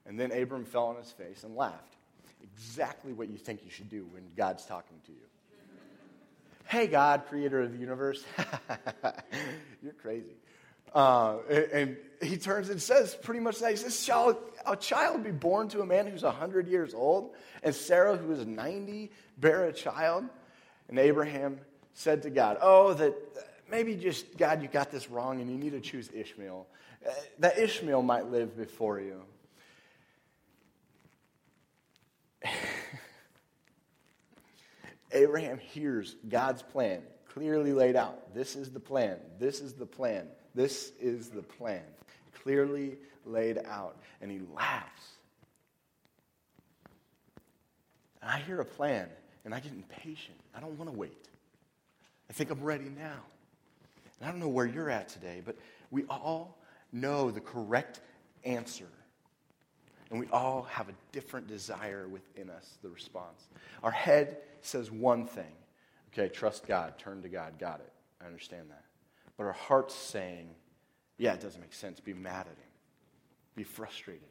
And 0.06 0.20
then 0.20 0.32
Abram 0.32 0.66
fell 0.66 0.88
on 0.88 0.98
his 0.98 1.12
face 1.12 1.44
and 1.44 1.56
laughed. 1.56 1.96
Exactly 2.42 3.14
what 3.14 3.30
you 3.30 3.38
think 3.38 3.62
you 3.64 3.72
should 3.72 3.90
do 3.90 4.06
when 4.12 4.24
God's 4.36 4.66
talking 4.66 4.98
to 5.06 5.12
you. 5.12 5.18
hey, 6.68 6.88
God, 6.88 7.24
creator 7.28 7.62
of 7.62 7.72
the 7.72 7.78
universe. 7.78 8.24
You're 9.84 9.94
crazy. 9.94 10.36
Uh, 10.94 11.38
and 11.50 11.98
he 12.22 12.38
turns 12.38 12.70
and 12.70 12.82
says 12.82 13.16
pretty 13.16 13.40
much 13.40 13.60
that. 13.60 13.72
He 13.72 13.78
says, 13.78 14.00
Shall 14.02 14.40
a 14.66 14.76
child 14.76 15.24
be 15.24 15.32
born 15.32 15.68
to 15.70 15.82
a 15.82 15.86
man 15.86 16.08
who's 16.08 16.24
100 16.24 16.68
years 16.68 16.94
old? 16.94 17.34
And 17.64 17.74
Sarah, 17.74 18.16
who 18.16 18.32
is 18.32 18.46
90, 18.46 19.12
bear 19.38 19.66
a 19.66 19.74
child? 19.74 20.26
And 20.90 21.00
Abraham 21.00 21.60
said 21.94 22.22
to 22.24 22.30
God, 22.30 22.58
Oh, 22.62 22.94
that 22.94 23.16
maybe 23.70 23.96
just, 23.96 24.38
God, 24.38 24.62
you 24.62 24.68
got 24.68 24.92
this 24.92 25.10
wrong 25.10 25.42
and 25.42 25.50
you 25.50 25.58
need 25.58 25.72
to 25.72 25.82
choose 25.82 26.10
Ishmael. 26.14 26.68
Uh, 27.06 27.12
that 27.40 27.58
Ishmael 27.58 28.04
might 28.04 28.28
live 28.28 28.56
before 28.56 29.00
you. 29.00 29.24
Abraham 35.12 35.58
hears 35.60 36.16
God's 36.28 36.62
plan 36.62 37.02
clearly 37.34 37.74
laid 37.74 37.96
out. 37.96 38.34
This 38.34 38.56
is 38.56 38.70
the 38.70 38.80
plan. 38.80 39.18
This 39.40 39.60
is 39.60 39.74
the 39.74 39.86
plan. 39.86 40.28
This 40.56 40.92
is 41.00 41.30
the 41.30 41.42
plan, 41.42 41.82
clearly 42.44 42.98
laid 43.26 43.58
out. 43.66 43.98
And 44.22 44.30
he 44.32 44.40
laughs. 44.56 45.02
And 48.22 48.32
I 48.32 48.40
hear 48.40 48.62
a 48.62 48.66
plan, 48.66 49.10
and 49.44 49.54
I 49.54 49.60
get 49.60 49.72
impatient. 49.72 50.38
I 50.56 50.60
don't 50.60 50.78
want 50.78 50.92
to 50.92 50.98
wait. 50.98 51.28
I 52.30 52.34
think 52.34 52.52
I'm 52.52 52.64
ready 52.64 52.86
now. 52.86 53.20
And 54.20 54.30
I 54.30 54.32
don't 54.32 54.40
know 54.40 54.48
where 54.48 54.66
you're 54.66 54.90
at 54.90 55.10
today, 55.10 55.42
but 55.44 55.58
we 55.92 56.06
all 56.10 56.58
know 56.92 57.32
the 57.32 57.42
correct 57.42 58.00
answer. 58.46 58.88
And 60.12 60.20
we 60.20 60.28
all 60.28 60.68
have 60.70 60.88
a 60.88 60.94
different 61.12 61.48
desire 61.48 62.08
within 62.08 62.52
us, 62.52 62.78
the 62.84 62.90
response. 62.90 63.48
Our 63.82 63.92
head 63.92 64.38
says 64.62 64.92
one 64.92 65.26
thing 65.26 65.52
okay, 66.14 66.30
trust 66.30 66.68
God, 66.68 66.98
turn 66.98 67.22
to 67.24 67.30
God, 67.30 67.60
got 67.60 67.80
it. 67.80 67.92
I 68.22 68.28
understand 68.28 68.70
that 68.70 68.84
but 69.38 69.46
our 69.46 69.54
heart's 69.54 69.96
saying, 69.96 70.50
yeah, 71.18 71.34
it 71.34 71.42
doesn't 71.42 71.62
make 71.62 71.74
sense. 71.74 72.00
Be 72.00 72.14
mad 72.14 72.42
at 72.42 72.48
him, 72.48 72.72
be 73.56 73.64
frustrated, 73.64 74.28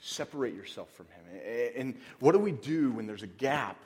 separate 0.00 0.54
yourself 0.54 0.90
from 0.92 1.06
him. 1.06 1.72
And 1.76 1.94
what 2.20 2.32
do 2.32 2.38
we 2.38 2.52
do 2.52 2.92
when 2.92 3.06
there's 3.06 3.22
a 3.22 3.28
gap 3.28 3.76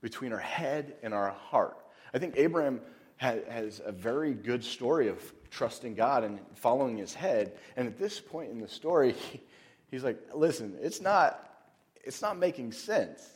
between 0.00 0.32
our 0.32 0.38
head 0.38 0.94
and 1.02 1.12
our 1.12 1.30
heart? 1.30 1.76
I 2.12 2.18
think 2.18 2.34
Abraham 2.36 2.80
has 3.16 3.80
a 3.84 3.92
very 3.92 4.34
good 4.34 4.62
story 4.62 5.08
of 5.08 5.20
trusting 5.50 5.94
God 5.94 6.24
and 6.24 6.40
following 6.54 6.96
his 6.96 7.14
head. 7.14 7.56
And 7.76 7.86
at 7.86 7.98
this 7.98 8.20
point 8.20 8.50
in 8.50 8.60
the 8.60 8.68
story, 8.68 9.14
he's 9.90 10.04
like, 10.04 10.18
listen, 10.34 10.76
it's 10.80 11.00
not, 11.00 11.68
it's 12.02 12.22
not 12.22 12.38
making 12.38 12.72
sense. 12.72 13.33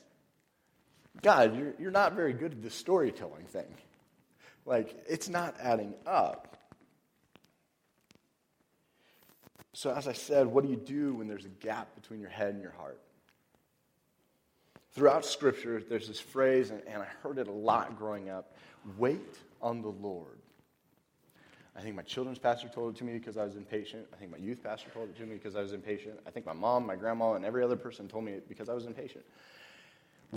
God, 1.22 1.56
you're, 1.56 1.74
you're 1.78 1.90
not 1.90 2.14
very 2.14 2.32
good 2.32 2.52
at 2.52 2.62
the 2.62 2.70
storytelling 2.70 3.44
thing. 3.46 3.66
Like, 4.64 5.02
it's 5.08 5.28
not 5.28 5.56
adding 5.60 5.94
up. 6.06 6.56
So, 9.72 9.92
as 9.94 10.06
I 10.06 10.12
said, 10.12 10.46
what 10.46 10.64
do 10.64 10.70
you 10.70 10.76
do 10.76 11.14
when 11.14 11.28
there's 11.28 11.44
a 11.44 11.50
gap 11.50 11.94
between 11.94 12.20
your 12.20 12.30
head 12.30 12.54
and 12.54 12.62
your 12.62 12.72
heart? 12.72 13.00
Throughout 14.92 15.24
Scripture, 15.24 15.82
there's 15.88 16.08
this 16.08 16.20
phrase, 16.20 16.70
and, 16.70 16.82
and 16.86 17.02
I 17.02 17.06
heard 17.22 17.38
it 17.38 17.48
a 17.48 17.52
lot 17.52 17.96
growing 17.98 18.30
up 18.30 18.56
wait 18.96 19.38
on 19.60 19.82
the 19.82 19.88
Lord. 19.88 20.38
I 21.76 21.80
think 21.80 21.94
my 21.94 22.02
children's 22.02 22.38
pastor 22.38 22.68
told 22.68 22.94
it 22.94 22.98
to 22.98 23.04
me 23.04 23.12
because 23.12 23.36
I 23.36 23.44
was 23.44 23.56
impatient. 23.56 24.06
I 24.12 24.16
think 24.16 24.32
my 24.32 24.38
youth 24.38 24.62
pastor 24.62 24.90
told 24.90 25.10
it 25.10 25.16
to 25.18 25.26
me 25.26 25.34
because 25.34 25.54
I 25.54 25.60
was 25.60 25.72
impatient. 25.72 26.18
I 26.26 26.30
think 26.30 26.44
my 26.44 26.52
mom, 26.52 26.86
my 26.86 26.96
grandma, 26.96 27.34
and 27.34 27.44
every 27.44 27.62
other 27.62 27.76
person 27.76 28.08
told 28.08 28.24
me 28.24 28.32
it 28.32 28.48
because 28.48 28.68
I 28.68 28.74
was 28.74 28.86
impatient. 28.86 29.24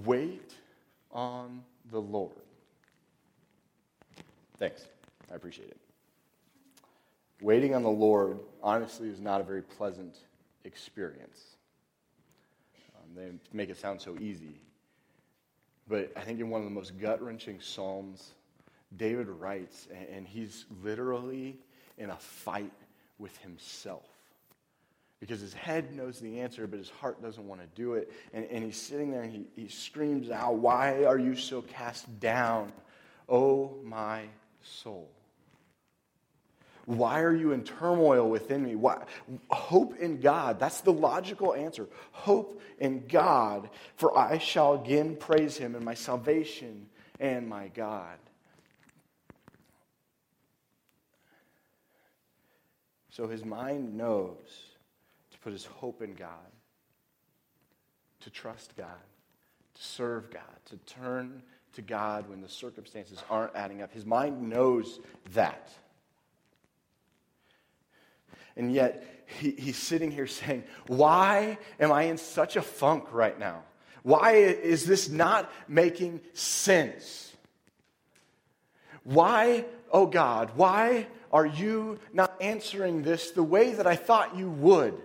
Wait 0.05 0.53
on 1.11 1.63
the 1.91 1.99
Lord. 1.99 2.31
Thanks. 4.57 4.85
I 5.31 5.35
appreciate 5.35 5.69
it. 5.69 5.77
Waiting 7.41 7.73
on 7.73 7.81
the 7.81 7.89
Lord, 7.89 8.39
honestly, 8.61 9.09
is 9.09 9.19
not 9.19 9.41
a 9.41 9.43
very 9.43 9.63
pleasant 9.63 10.15
experience. 10.63 11.39
Um, 12.95 13.15
they 13.15 13.31
make 13.51 13.69
it 13.69 13.77
sound 13.77 13.99
so 13.99 14.15
easy. 14.19 14.59
But 15.87 16.11
I 16.15 16.21
think 16.21 16.39
in 16.39 16.49
one 16.49 16.61
of 16.61 16.65
the 16.65 16.73
most 16.73 16.99
gut 16.99 17.21
wrenching 17.21 17.59
Psalms, 17.59 18.33
David 18.95 19.27
writes, 19.27 19.87
and 20.13 20.27
he's 20.27 20.65
literally 20.83 21.57
in 21.97 22.11
a 22.11 22.17
fight 22.17 22.71
with 23.17 23.35
himself 23.39 24.05
because 25.21 25.39
his 25.39 25.53
head 25.53 25.95
knows 25.95 26.19
the 26.19 26.41
answer, 26.41 26.65
but 26.65 26.79
his 26.79 26.89
heart 26.89 27.21
doesn't 27.21 27.47
want 27.47 27.61
to 27.61 27.67
do 27.75 27.93
it. 27.93 28.11
And, 28.33 28.43
and 28.45 28.63
he's 28.63 28.75
sitting 28.75 29.11
there 29.11 29.21
and 29.21 29.31
he, 29.31 29.45
he 29.55 29.67
screams 29.69 30.31
out, 30.31 30.55
Why 30.55 31.05
are 31.05 31.19
you 31.19 31.35
so 31.35 31.61
cast 31.61 32.19
down, 32.19 32.73
O 33.29 33.77
my 33.83 34.23
soul? 34.63 35.09
Why 36.87 37.21
are 37.21 37.35
you 37.35 37.51
in 37.51 37.63
turmoil 37.63 38.27
within 38.27 38.63
me? 38.63 38.75
Why? 38.75 39.03
Hope 39.51 39.95
in 39.99 40.19
God. 40.19 40.59
That's 40.59 40.81
the 40.81 40.91
logical 40.91 41.53
answer. 41.53 41.87
Hope 42.11 42.59
in 42.79 43.05
God, 43.07 43.69
for 43.97 44.17
I 44.17 44.39
shall 44.39 44.73
again 44.73 45.15
praise 45.15 45.55
him 45.55 45.75
in 45.75 45.85
my 45.85 45.93
salvation 45.93 46.87
and 47.19 47.47
my 47.47 47.67
God. 47.67 48.17
So 53.11 53.27
his 53.27 53.45
mind 53.45 53.95
knows 53.95 54.70
put 55.41 55.53
his 55.53 55.65
hope 55.65 56.01
in 56.01 56.13
God, 56.13 56.29
to 58.21 58.29
trust 58.29 58.75
God, 58.77 58.88
to 59.75 59.81
serve 59.81 60.31
God, 60.31 60.41
to 60.65 60.77
turn 60.93 61.41
to 61.74 61.81
God 61.81 62.29
when 62.29 62.41
the 62.41 62.50
circumstances 62.50 63.21
aren't 63.29 63.55
adding 63.55 63.81
up. 63.81 63.91
His 63.93 64.05
mind 64.05 64.50
knows 64.50 65.00
that. 65.33 65.69
And 68.55 68.74
yet, 68.74 69.25
he, 69.39 69.51
he's 69.51 69.77
sitting 69.77 70.12
here 70.12 70.27
saying, 70.27 70.63
Why 70.88 71.57
am 71.79 71.91
I 71.91 72.03
in 72.03 72.17
such 72.17 72.55
a 72.55 72.62
funk 72.62 73.05
right 73.12 73.38
now? 73.39 73.63
Why 74.03 74.33
is 74.33 74.86
this 74.86 75.10
not 75.10 75.51
making 75.67 76.21
sense? 76.33 77.31
Why, 79.03 79.65
oh 79.91 80.05
God, 80.05 80.51
why 80.55 81.07
are 81.31 81.45
you 81.45 82.00
not 82.13 82.36
answering 82.41 83.03
this 83.03 83.31
the 83.31 83.43
way 83.43 83.74
that 83.74 83.88
I 83.88 83.95
thought 83.95 84.36
you 84.36 84.50
would? 84.50 85.01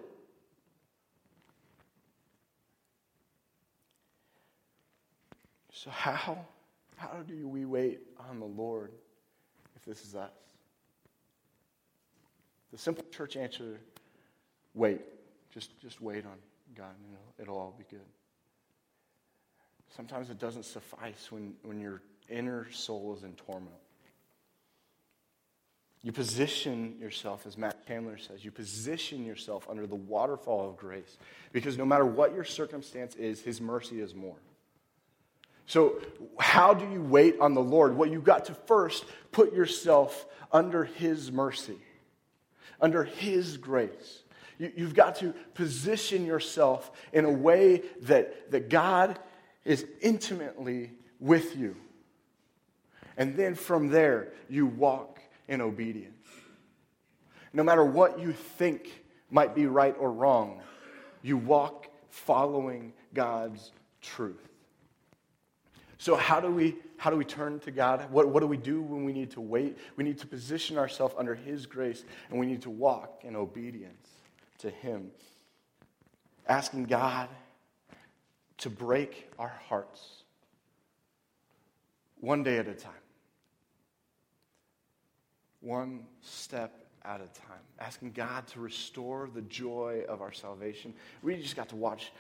So, 5.86 5.92
how, 5.92 6.36
how 6.96 7.22
do 7.28 7.46
we 7.46 7.64
wait 7.64 8.00
on 8.28 8.40
the 8.40 8.46
Lord 8.46 8.90
if 9.76 9.84
this 9.84 10.04
is 10.04 10.16
us? 10.16 10.32
The 12.72 12.78
simple 12.78 13.04
church 13.12 13.36
answer 13.36 13.78
wait. 14.74 15.00
Just, 15.54 15.80
just 15.80 16.00
wait 16.00 16.26
on 16.26 16.38
God, 16.74 16.90
and 17.04 17.14
it'll, 17.14 17.54
it'll 17.54 17.56
all 17.56 17.74
be 17.78 17.84
good. 17.88 18.04
Sometimes 19.96 20.28
it 20.28 20.40
doesn't 20.40 20.64
suffice 20.64 21.30
when, 21.30 21.54
when 21.62 21.80
your 21.80 22.02
inner 22.28 22.66
soul 22.72 23.14
is 23.16 23.22
in 23.22 23.34
torment. 23.34 23.70
You 26.02 26.10
position 26.10 26.96
yourself, 26.98 27.46
as 27.46 27.56
Matt 27.56 27.86
Chandler 27.86 28.18
says, 28.18 28.44
you 28.44 28.50
position 28.50 29.24
yourself 29.24 29.68
under 29.70 29.86
the 29.86 29.94
waterfall 29.94 30.68
of 30.68 30.76
grace 30.76 31.16
because 31.52 31.78
no 31.78 31.86
matter 31.86 32.04
what 32.04 32.34
your 32.34 32.44
circumstance 32.44 33.14
is, 33.14 33.40
His 33.40 33.60
mercy 33.60 34.00
is 34.00 34.16
more. 34.16 34.36
So, 35.66 36.00
how 36.38 36.74
do 36.74 36.88
you 36.90 37.02
wait 37.02 37.38
on 37.40 37.54
the 37.54 37.62
Lord? 37.62 37.96
Well, 37.96 38.08
you've 38.08 38.24
got 38.24 38.46
to 38.46 38.54
first 38.54 39.04
put 39.32 39.52
yourself 39.52 40.26
under 40.52 40.84
His 40.84 41.32
mercy, 41.32 41.78
under 42.80 43.04
His 43.04 43.56
grace. 43.56 44.22
You, 44.58 44.72
have 44.78 44.94
got 44.94 45.16
to 45.16 45.34
position 45.54 46.24
yourself 46.24 46.90
in 47.12 47.24
a 47.26 47.30
way 47.30 47.82
that, 48.02 48.50
that 48.52 48.70
God 48.70 49.18
is 49.64 49.84
intimately 50.00 50.92
with 51.20 51.56
you. 51.56 51.76
And 53.18 53.36
then 53.36 53.54
from 53.54 53.88
there, 53.88 54.32
you 54.48 54.66
walk 54.66 55.20
in 55.48 55.60
obedience. 55.60 56.14
No 57.52 57.62
matter 57.62 57.84
what 57.84 58.18
you 58.18 58.32
think 58.32 59.04
might 59.30 59.54
be 59.54 59.66
right 59.66 59.94
or 59.98 60.12
wrong, 60.12 60.62
you 61.22 61.36
walk 61.36 61.88
following 62.08 62.92
God's 63.12 63.72
truth. 64.00 64.55
So, 65.98 66.14
how 66.16 66.40
do 66.40 66.50
we, 66.50 66.76
how 66.98 67.10
do 67.10 67.16
we 67.16 67.24
turn 67.24 67.58
to 67.60 67.70
God? 67.70 68.10
What, 68.10 68.28
what 68.28 68.40
do 68.40 68.46
we 68.46 68.56
do 68.56 68.82
when 68.82 69.04
we 69.04 69.12
need 69.12 69.30
to 69.32 69.40
wait? 69.40 69.78
We 69.96 70.04
need 70.04 70.18
to 70.18 70.26
position 70.26 70.76
ourselves 70.76 71.14
under 71.16 71.34
His 71.34 71.66
grace, 71.66 72.04
and 72.30 72.38
we 72.38 72.46
need 72.46 72.62
to 72.62 72.70
walk 72.70 73.22
in 73.24 73.34
obedience 73.34 74.08
to 74.58 74.70
Him. 74.70 75.10
Asking 76.48 76.84
God 76.84 77.28
to 78.58 78.70
break 78.70 79.30
our 79.38 79.52
hearts 79.68 80.22
one 82.20 82.42
day 82.42 82.58
at 82.58 82.68
a 82.68 82.74
time, 82.74 82.92
one 85.60 86.04
step 86.20 86.86
at 87.04 87.20
a 87.20 87.40
time, 87.40 87.60
asking 87.78 88.12
God 88.12 88.46
to 88.48 88.60
restore 88.60 89.28
the 89.32 89.42
joy 89.42 90.02
of 90.08 90.20
our 90.20 90.32
salvation. 90.32 90.92
We 91.22 91.36
just 91.36 91.56
got 91.56 91.68
to 91.70 91.76
watch. 91.76 92.12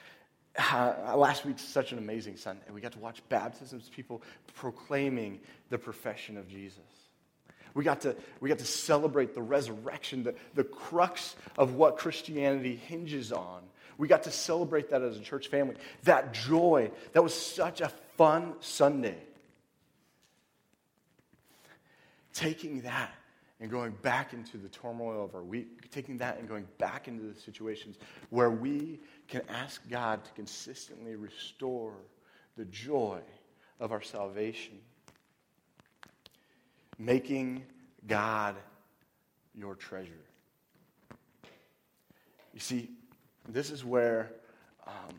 Uh, 0.58 0.94
last 1.16 1.44
week's 1.44 1.62
such 1.62 1.92
an 1.92 1.98
amazing 1.98 2.36
Sunday. 2.36 2.64
We 2.72 2.80
got 2.80 2.92
to 2.92 2.98
watch 2.98 3.22
baptisms, 3.28 3.90
people 3.94 4.22
proclaiming 4.54 5.40
the 5.70 5.78
profession 5.78 6.36
of 6.36 6.48
Jesus. 6.48 6.80
We 7.74 7.84
got 7.84 8.00
to, 8.02 8.16
we 8.40 8.48
got 8.48 8.58
to 8.60 8.64
celebrate 8.64 9.34
the 9.34 9.42
resurrection, 9.42 10.22
the, 10.22 10.34
the 10.54 10.64
crux 10.64 11.36
of 11.58 11.74
what 11.74 11.98
Christianity 11.98 12.76
hinges 12.76 13.32
on 13.32 13.62
we 13.98 14.08
got 14.08 14.24
to 14.24 14.30
celebrate 14.30 14.90
that 14.90 15.02
as 15.02 15.16
a 15.16 15.20
church 15.20 15.48
family. 15.48 15.76
That 16.04 16.34
joy, 16.34 16.90
that 17.12 17.22
was 17.22 17.34
such 17.34 17.80
a 17.80 17.88
fun 18.16 18.54
Sunday. 18.60 19.18
Taking 22.34 22.82
that 22.82 23.12
and 23.58 23.70
going 23.70 23.92
back 24.02 24.34
into 24.34 24.58
the 24.58 24.68
turmoil 24.68 25.24
of 25.24 25.34
our 25.34 25.42
week, 25.42 25.90
taking 25.90 26.18
that 26.18 26.38
and 26.38 26.46
going 26.46 26.66
back 26.76 27.08
into 27.08 27.22
the 27.22 27.40
situations 27.40 27.96
where 28.28 28.50
we 28.50 29.00
can 29.28 29.42
ask 29.48 29.80
God 29.88 30.24
to 30.24 30.30
consistently 30.32 31.16
restore 31.16 31.94
the 32.56 32.64
joy 32.66 33.20
of 33.80 33.92
our 33.92 34.02
salvation. 34.02 34.78
Making 36.98 37.62
God 38.06 38.56
your 39.54 39.74
treasure. 39.74 40.12
You 42.54 42.60
see, 42.60 42.90
this 43.48 43.70
is 43.70 43.84
where 43.84 44.32
um, 44.86 45.14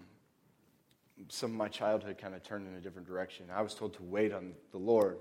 some 1.29 1.51
of 1.51 1.57
my 1.57 1.67
childhood 1.67 2.17
kind 2.17 2.33
of 2.33 2.43
turned 2.43 2.67
in 2.67 2.75
a 2.75 2.79
different 2.79 3.07
direction. 3.07 3.45
I 3.53 3.61
was 3.61 3.75
told 3.75 3.93
to 3.95 4.03
wait 4.03 4.33
on 4.33 4.53
the 4.71 4.77
Lord. 4.77 5.17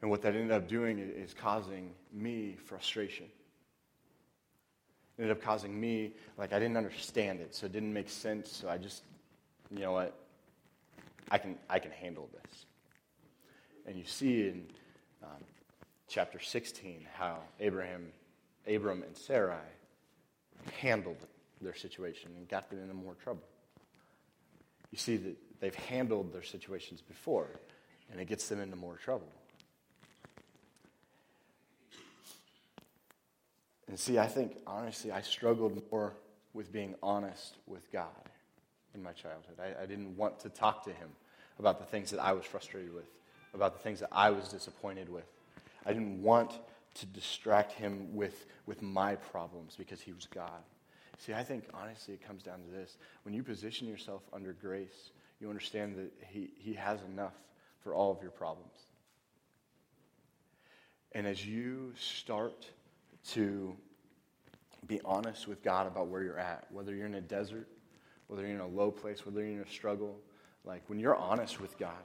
And 0.00 0.10
what 0.10 0.22
that 0.22 0.34
ended 0.34 0.52
up 0.52 0.68
doing 0.68 0.98
is 0.98 1.34
causing 1.34 1.92
me 2.12 2.56
frustration. 2.64 3.26
Ended 5.20 5.36
up 5.36 5.42
causing 5.42 5.78
me, 5.78 6.12
like, 6.38 6.54
I 6.54 6.58
didn't 6.58 6.78
understand 6.78 7.40
it, 7.40 7.54
so 7.54 7.66
it 7.66 7.72
didn't 7.72 7.92
make 7.92 8.08
sense. 8.08 8.50
So 8.50 8.70
I 8.70 8.78
just, 8.78 9.02
you 9.70 9.80
know 9.80 9.92
what? 9.92 10.14
I 11.30 11.36
can, 11.36 11.58
I 11.68 11.78
can 11.78 11.90
handle 11.90 12.30
this. 12.32 12.64
And 13.86 13.96
you 13.98 14.04
see 14.06 14.48
in 14.48 14.64
um, 15.22 15.44
chapter 16.08 16.40
16 16.40 17.06
how 17.12 17.40
Abraham, 17.60 18.06
Abram 18.66 19.02
and 19.02 19.14
Sarai 19.14 19.58
handled 20.80 21.26
their 21.60 21.74
situation 21.74 22.30
and 22.38 22.48
got 22.48 22.70
them 22.70 22.80
into 22.80 22.94
more 22.94 23.14
trouble. 23.22 23.44
You 24.90 24.96
see 24.96 25.18
that 25.18 25.36
they've 25.60 25.74
handled 25.74 26.32
their 26.32 26.42
situations 26.42 27.02
before, 27.02 27.50
and 28.10 28.18
it 28.22 28.24
gets 28.24 28.48
them 28.48 28.58
into 28.58 28.76
more 28.76 28.96
trouble. 28.96 29.28
And 33.90 33.98
see, 33.98 34.20
I 34.20 34.28
think, 34.28 34.56
honestly, 34.68 35.10
I 35.10 35.20
struggled 35.20 35.82
more 35.90 36.14
with 36.54 36.72
being 36.72 36.94
honest 37.02 37.56
with 37.66 37.90
God 37.90 38.06
in 38.94 39.02
my 39.02 39.10
childhood. 39.10 39.56
I, 39.58 39.82
I, 39.82 39.86
didn't 39.86 40.16
want 40.16 40.38
to 40.40 40.48
talk 40.48 40.84
to 40.84 40.90
Him 40.90 41.08
about 41.58 41.80
the 41.80 41.84
things 41.84 42.12
that 42.12 42.20
I 42.20 42.32
was 42.32 42.44
frustrated 42.44 42.94
with, 42.94 43.10
about 43.52 43.72
the 43.72 43.80
things 43.80 43.98
that 43.98 44.10
I 44.12 44.30
was 44.30 44.46
disappointed 44.46 45.08
with. 45.08 45.24
I 45.84 45.92
didn't 45.92 46.22
want 46.22 46.60
to 46.94 47.06
distract 47.06 47.72
Him 47.72 48.14
with, 48.14 48.46
with 48.64 48.80
my 48.80 49.16
problems 49.16 49.74
because 49.76 50.00
He 50.00 50.12
was 50.12 50.26
God. 50.26 50.62
See, 51.18 51.34
I 51.34 51.42
think 51.42 51.64
honestly 51.74 52.14
it 52.14 52.24
comes 52.24 52.44
down 52.44 52.60
to 52.60 52.70
this. 52.70 52.96
When 53.24 53.34
you 53.34 53.42
position 53.42 53.88
yourself 53.88 54.22
under 54.32 54.52
grace, 54.52 55.10
you 55.40 55.48
understand 55.48 55.96
that 55.96 56.12
He, 56.28 56.50
he 56.60 56.74
has 56.74 57.00
enough 57.12 57.34
for 57.82 57.92
all 57.92 58.12
of 58.12 58.22
your 58.22 58.30
problems. 58.30 58.70
And 61.10 61.26
as 61.26 61.44
you 61.44 61.92
start 61.98 62.68
to 63.28 63.76
be 64.86 65.00
honest 65.04 65.46
with 65.46 65.62
God 65.62 65.86
about 65.86 66.08
where 66.08 66.22
you're 66.22 66.38
at, 66.38 66.66
whether 66.70 66.94
you're 66.94 67.06
in 67.06 67.14
a 67.14 67.20
desert, 67.20 67.68
whether 68.26 68.42
you're 68.42 68.54
in 68.54 68.60
a 68.60 68.66
low 68.66 68.90
place, 68.90 69.24
whether 69.24 69.40
you're 69.40 69.60
in 69.60 69.66
a 69.66 69.70
struggle, 69.70 70.18
like 70.64 70.82
when 70.88 70.98
you're 70.98 71.16
honest 71.16 71.60
with 71.60 71.78
God, 71.78 72.02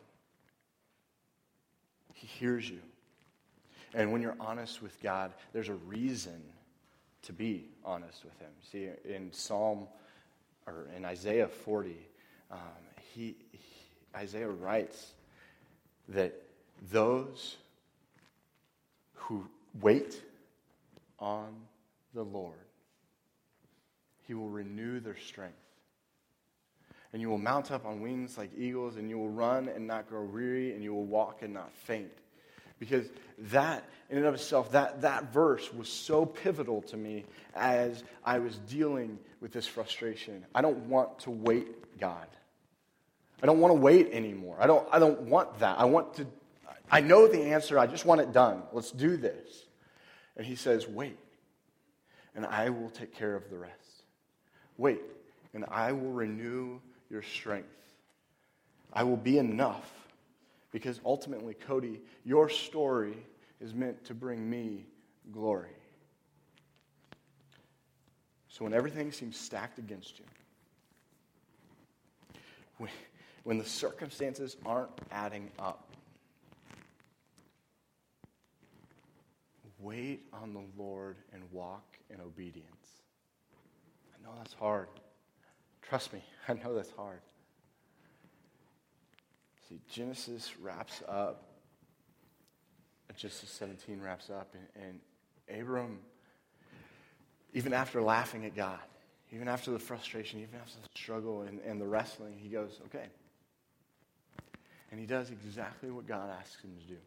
He 2.14 2.28
hears 2.28 2.70
you. 2.70 2.80
And 3.94 4.12
when 4.12 4.22
you're 4.22 4.38
honest 4.40 4.82
with 4.82 5.02
God, 5.02 5.34
there's 5.54 5.70
a 5.70 5.76
reason 5.76 6.42
to 7.26 7.34
be 7.34 7.66
honest 7.84 8.24
with 8.24 8.38
him. 8.40 8.52
See, 8.72 8.90
in 9.12 9.32
Psalm 9.32 9.88
or 10.68 10.88
in 10.96 11.06
Isaiah 11.06 11.48
40, 11.48 11.96
um, 12.52 12.60
he, 13.14 13.36
he, 13.52 13.60
Isaiah 14.16 14.50
writes 14.50 15.14
that 16.10 16.34
those 16.92 17.58
who 19.14 19.48
wait 19.82 20.22
on 21.26 21.56
the 22.14 22.24
Lord, 22.24 22.54
he 24.28 24.36
will 24.36 24.50
renew 24.50 25.00
their 25.00 25.18
strength. 25.18 25.56
And 27.12 27.22
you 27.22 27.30
will 27.30 27.40
mount 27.40 27.72
up 27.72 27.86
on 27.86 28.02
wings 28.02 28.38
like 28.38 28.52
eagles, 28.58 28.98
and 28.98 29.10
you 29.10 29.18
will 29.18 29.30
run 29.30 29.68
and 29.68 29.88
not 29.88 30.08
grow 30.08 30.24
weary, 30.24 30.74
and 30.74 30.84
you 30.84 30.94
will 30.94 31.06
walk 31.06 31.42
and 31.42 31.54
not 31.54 31.74
faint. 31.74 32.12
Because 32.78 33.08
that, 33.38 33.84
in 34.10 34.18
and 34.18 34.26
of 34.26 34.34
itself, 34.36 34.72
that, 34.74 35.02
that 35.02 35.32
verse 35.32 35.74
was 35.74 35.88
so 35.88 36.26
pivotal 36.26 36.82
to 36.84 36.98
me 36.98 37.24
as 37.56 38.04
I 38.24 38.40
was 38.40 38.58
dealing 38.70 39.18
with 39.42 39.52
this 39.54 39.66
frustration. 39.66 40.46
I 40.54 40.62
don't 40.62 40.90
want 40.90 41.20
to 41.20 41.32
wait, 41.32 42.00
God. 42.00 42.28
I 43.42 43.46
don't 43.46 43.60
want 43.60 43.72
to 43.72 43.80
wait 43.80 44.12
anymore. 44.12 44.58
I 44.60 44.68
don't, 44.68 44.88
I 44.92 45.00
don't 45.00 45.22
want 45.22 45.60
that. 45.60 45.80
I 45.80 45.86
want 45.86 46.16
to, 46.16 46.28
I 46.92 47.02
know 47.02 47.28
the 47.28 47.42
answer. 47.42 47.80
I 47.80 47.88
just 47.88 48.06
want 48.06 48.22
it 48.22 48.34
done. 48.34 48.64
Let's 48.74 48.92
do 48.92 49.16
this. 49.18 49.65
And 50.38 50.46
he 50.46 50.56
says, 50.56 50.88
wait. 50.88 51.18
and 52.36 52.46
I 52.46 52.70
will 52.70 52.90
take 52.90 53.14
care 53.16 53.36
of 53.36 53.50
the 53.50 53.58
rest. 53.58 54.04
Wait, 54.78 55.02
and 55.54 55.66
I 55.70 55.94
will 55.94 56.12
renew 56.12 56.80
your 57.10 57.22
strength. 57.22 57.70
I 58.92 59.04
will 59.04 59.18
be 59.18 59.38
enough 59.38 59.90
because 60.72 61.00
ultimately, 61.06 61.54
Cody, 61.54 62.02
your 62.26 62.50
story 62.50 63.16
is 63.62 63.74
meant 63.74 64.04
to 64.06 64.14
bring 64.14 64.50
me 64.50 64.86
glory. 65.32 65.70
So 68.50 68.64
when 68.66 68.74
everything 68.74 69.12
seems 69.12 69.38
stacked 69.38 69.80
against 69.80 70.20
you, 70.20 70.26
when, 72.78 72.90
when 73.44 73.58
the 73.58 73.66
circumstances 73.66 74.58
aren't 74.66 74.92
adding 75.12 75.52
up, 75.58 75.85
wait 79.86 80.26
on 80.34 80.52
the 80.54 80.64
Lord 80.82 81.16
and 81.32 81.44
walk 81.52 81.86
in 82.10 82.20
obedience. 82.20 83.02
I 84.14 84.24
know 84.24 84.34
that's 84.38 84.54
hard. 84.54 84.88
Trust 85.84 86.12
me, 86.12 86.24
I 86.48 86.54
know 86.54 86.74
that's 86.74 86.92
hard. 86.92 87.22
See, 89.70 89.80
Genesis 89.90 90.58
wraps 90.60 91.04
up, 91.08 91.44
Genesis 93.16 93.50
17 93.52 94.02
wraps 94.02 94.30
up, 94.30 94.54
and, 94.54 95.00
and 95.50 95.62
Abram, 95.62 96.00
even 97.54 97.72
after 97.72 98.02
laughing 98.02 98.46
at 98.46 98.56
God, 98.56 98.80
even 99.32 99.48
after 99.48 99.72
the 99.72 99.80
frustration, 99.80 100.40
even 100.42 100.60
after 100.60 100.80
the 100.82 100.90
struggle 101.00 101.44
and, 101.44 101.60
and 101.62 101.80
the 101.80 101.88
wrestling, 101.88 102.36
he 102.38 102.50
goes, 102.50 102.80
okay. 102.88 103.06
And 104.92 105.00
he 105.00 105.06
does 105.06 105.30
exactly 105.30 105.92
what 105.92 106.08
God 106.08 106.30
asks 106.30 106.62
him 106.62 106.72
to 106.82 106.94
do. 106.94 107.00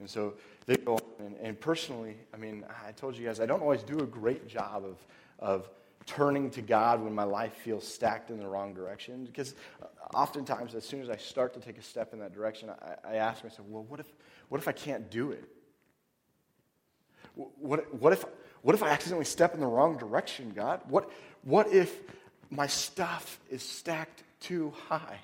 And 0.00 0.08
so 0.08 0.34
they 0.66 0.76
go 0.76 0.98
and, 1.18 1.36
and, 1.36 1.60
personally, 1.60 2.16
I 2.34 2.36
mean, 2.36 2.64
I 2.86 2.92
told 2.92 3.16
you 3.16 3.26
guys, 3.26 3.40
I 3.40 3.46
don't 3.46 3.60
always 3.60 3.82
do 3.82 3.98
a 3.98 4.06
great 4.06 4.48
job 4.48 4.84
of, 4.84 4.96
of 5.38 5.68
turning 6.06 6.50
to 6.50 6.62
God 6.62 7.02
when 7.02 7.14
my 7.14 7.24
life 7.24 7.54
feels 7.54 7.86
stacked 7.86 8.30
in 8.30 8.38
the 8.38 8.46
wrong 8.46 8.74
direction. 8.74 9.24
Because 9.24 9.54
oftentimes, 10.14 10.74
as 10.74 10.84
soon 10.84 11.02
as 11.02 11.10
I 11.10 11.16
start 11.16 11.54
to 11.54 11.60
take 11.60 11.78
a 11.78 11.82
step 11.82 12.12
in 12.12 12.18
that 12.20 12.34
direction, 12.34 12.70
I, 12.70 13.12
I 13.12 13.14
ask 13.16 13.44
myself, 13.44 13.68
well, 13.68 13.84
what 13.84 14.00
if, 14.00 14.06
what 14.48 14.60
if 14.60 14.68
I 14.68 14.72
can't 14.72 15.10
do 15.10 15.30
it? 15.30 15.44
What, 17.34 17.94
what, 17.94 18.12
if, 18.12 18.24
what 18.62 18.74
if 18.74 18.82
I 18.82 18.90
accidentally 18.90 19.24
step 19.24 19.54
in 19.54 19.60
the 19.60 19.66
wrong 19.66 19.96
direction, 19.96 20.52
God? 20.54 20.80
What, 20.88 21.10
what 21.42 21.72
if 21.72 22.00
my 22.50 22.66
stuff 22.66 23.40
is 23.50 23.62
stacked 23.62 24.22
too 24.40 24.72
high? 24.88 25.18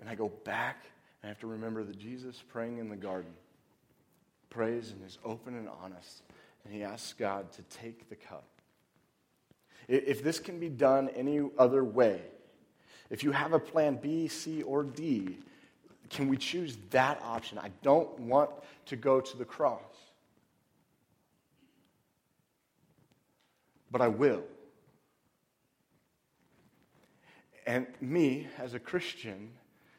And 0.00 0.10
I 0.10 0.16
go 0.16 0.28
back 0.28 0.84
I 1.22 1.28
have 1.28 1.38
to 1.40 1.46
remember 1.46 1.84
that 1.84 1.98
Jesus 1.98 2.42
praying 2.48 2.78
in 2.78 2.88
the 2.88 2.96
garden 2.96 3.32
prays 4.50 4.90
and 4.90 5.04
is 5.06 5.18
open 5.24 5.56
and 5.56 5.68
honest 5.82 6.22
and 6.64 6.74
he 6.74 6.82
asks 6.82 7.12
God 7.14 7.50
to 7.52 7.62
take 7.62 8.08
the 8.08 8.16
cup. 8.16 8.44
If 9.88 10.22
this 10.22 10.38
can 10.38 10.60
be 10.60 10.68
done 10.68 11.08
any 11.10 11.40
other 11.58 11.82
way, 11.82 12.20
if 13.10 13.24
you 13.24 13.32
have 13.32 13.52
a 13.52 13.58
plan 13.58 13.96
B, 13.96 14.28
C, 14.28 14.62
or 14.62 14.84
D, 14.84 15.38
can 16.08 16.28
we 16.28 16.36
choose 16.36 16.78
that 16.90 17.20
option? 17.22 17.58
I 17.58 17.70
don't 17.82 18.18
want 18.20 18.50
to 18.86 18.96
go 18.96 19.20
to 19.20 19.36
the 19.36 19.44
cross. 19.44 19.80
But 23.90 24.00
I 24.00 24.08
will. 24.08 24.42
And 27.66 27.86
me, 28.00 28.48
as 28.58 28.74
a 28.74 28.78
Christian, 28.78 29.50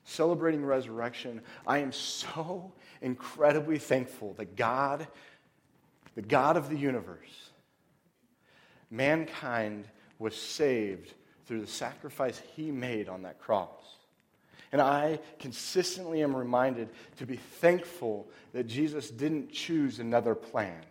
celebrating 0.03 0.65
resurrection, 0.65 1.41
I 1.65 1.79
am 1.79 1.91
so 1.91 2.71
incredibly 3.01 3.77
thankful 3.77 4.33
that 4.33 4.55
God 4.55 5.07
the 6.15 6.21
God 6.21 6.57
of 6.57 6.69
the 6.69 6.77
universe, 6.77 7.49
mankind 8.91 9.87
was 10.19 10.35
saved 10.35 11.13
through 11.45 11.61
the 11.61 11.67
sacrifice 11.67 12.41
he 12.55 12.71
made 12.71 13.09
on 13.09 13.23
that 13.23 13.39
cross. 13.39 13.69
And 14.71 14.81
I 14.81 15.19
consistently 15.39 16.23
am 16.23 16.35
reminded 16.35 16.89
to 17.17 17.25
be 17.25 17.35
thankful 17.35 18.27
that 18.53 18.67
Jesus 18.67 19.09
didn't 19.09 19.51
choose 19.51 19.99
another 19.99 20.33
plan. 20.35 20.81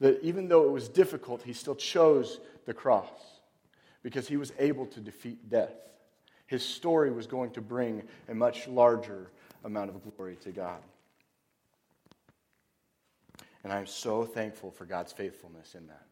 That 0.00 0.22
even 0.22 0.48
though 0.48 0.64
it 0.64 0.70
was 0.70 0.88
difficult, 0.88 1.42
he 1.42 1.52
still 1.52 1.74
chose 1.74 2.40
the 2.66 2.74
cross 2.74 3.08
because 4.02 4.28
he 4.28 4.36
was 4.36 4.52
able 4.58 4.86
to 4.86 5.00
defeat 5.00 5.48
death. 5.48 5.74
His 6.46 6.64
story 6.64 7.10
was 7.10 7.26
going 7.26 7.50
to 7.52 7.60
bring 7.60 8.02
a 8.28 8.34
much 8.34 8.68
larger 8.68 9.30
amount 9.64 9.90
of 9.90 10.16
glory 10.16 10.36
to 10.42 10.50
God. 10.50 10.80
And 13.62 13.72
I'm 13.72 13.86
so 13.86 14.24
thankful 14.24 14.70
for 14.70 14.84
God's 14.84 15.12
faithfulness 15.12 15.74
in 15.74 15.86
that. 15.86 16.06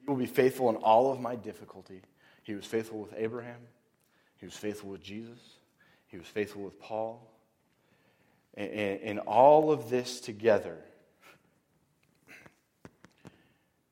He 0.00 0.06
will 0.06 0.16
be 0.16 0.26
faithful 0.26 0.70
in 0.70 0.76
all 0.76 1.12
of 1.12 1.20
my 1.20 1.34
difficulty. 1.34 2.02
He 2.44 2.54
was 2.54 2.64
faithful 2.64 3.00
with 3.00 3.14
Abraham, 3.16 3.60
He 4.36 4.46
was 4.46 4.56
faithful 4.56 4.90
with 4.90 5.02
Jesus, 5.02 5.38
He 6.06 6.18
was 6.18 6.26
faithful 6.26 6.62
with 6.62 6.78
Paul. 6.80 7.28
And 8.54 9.18
all 9.20 9.72
of 9.72 9.88
this 9.90 10.20
together, 10.20 10.76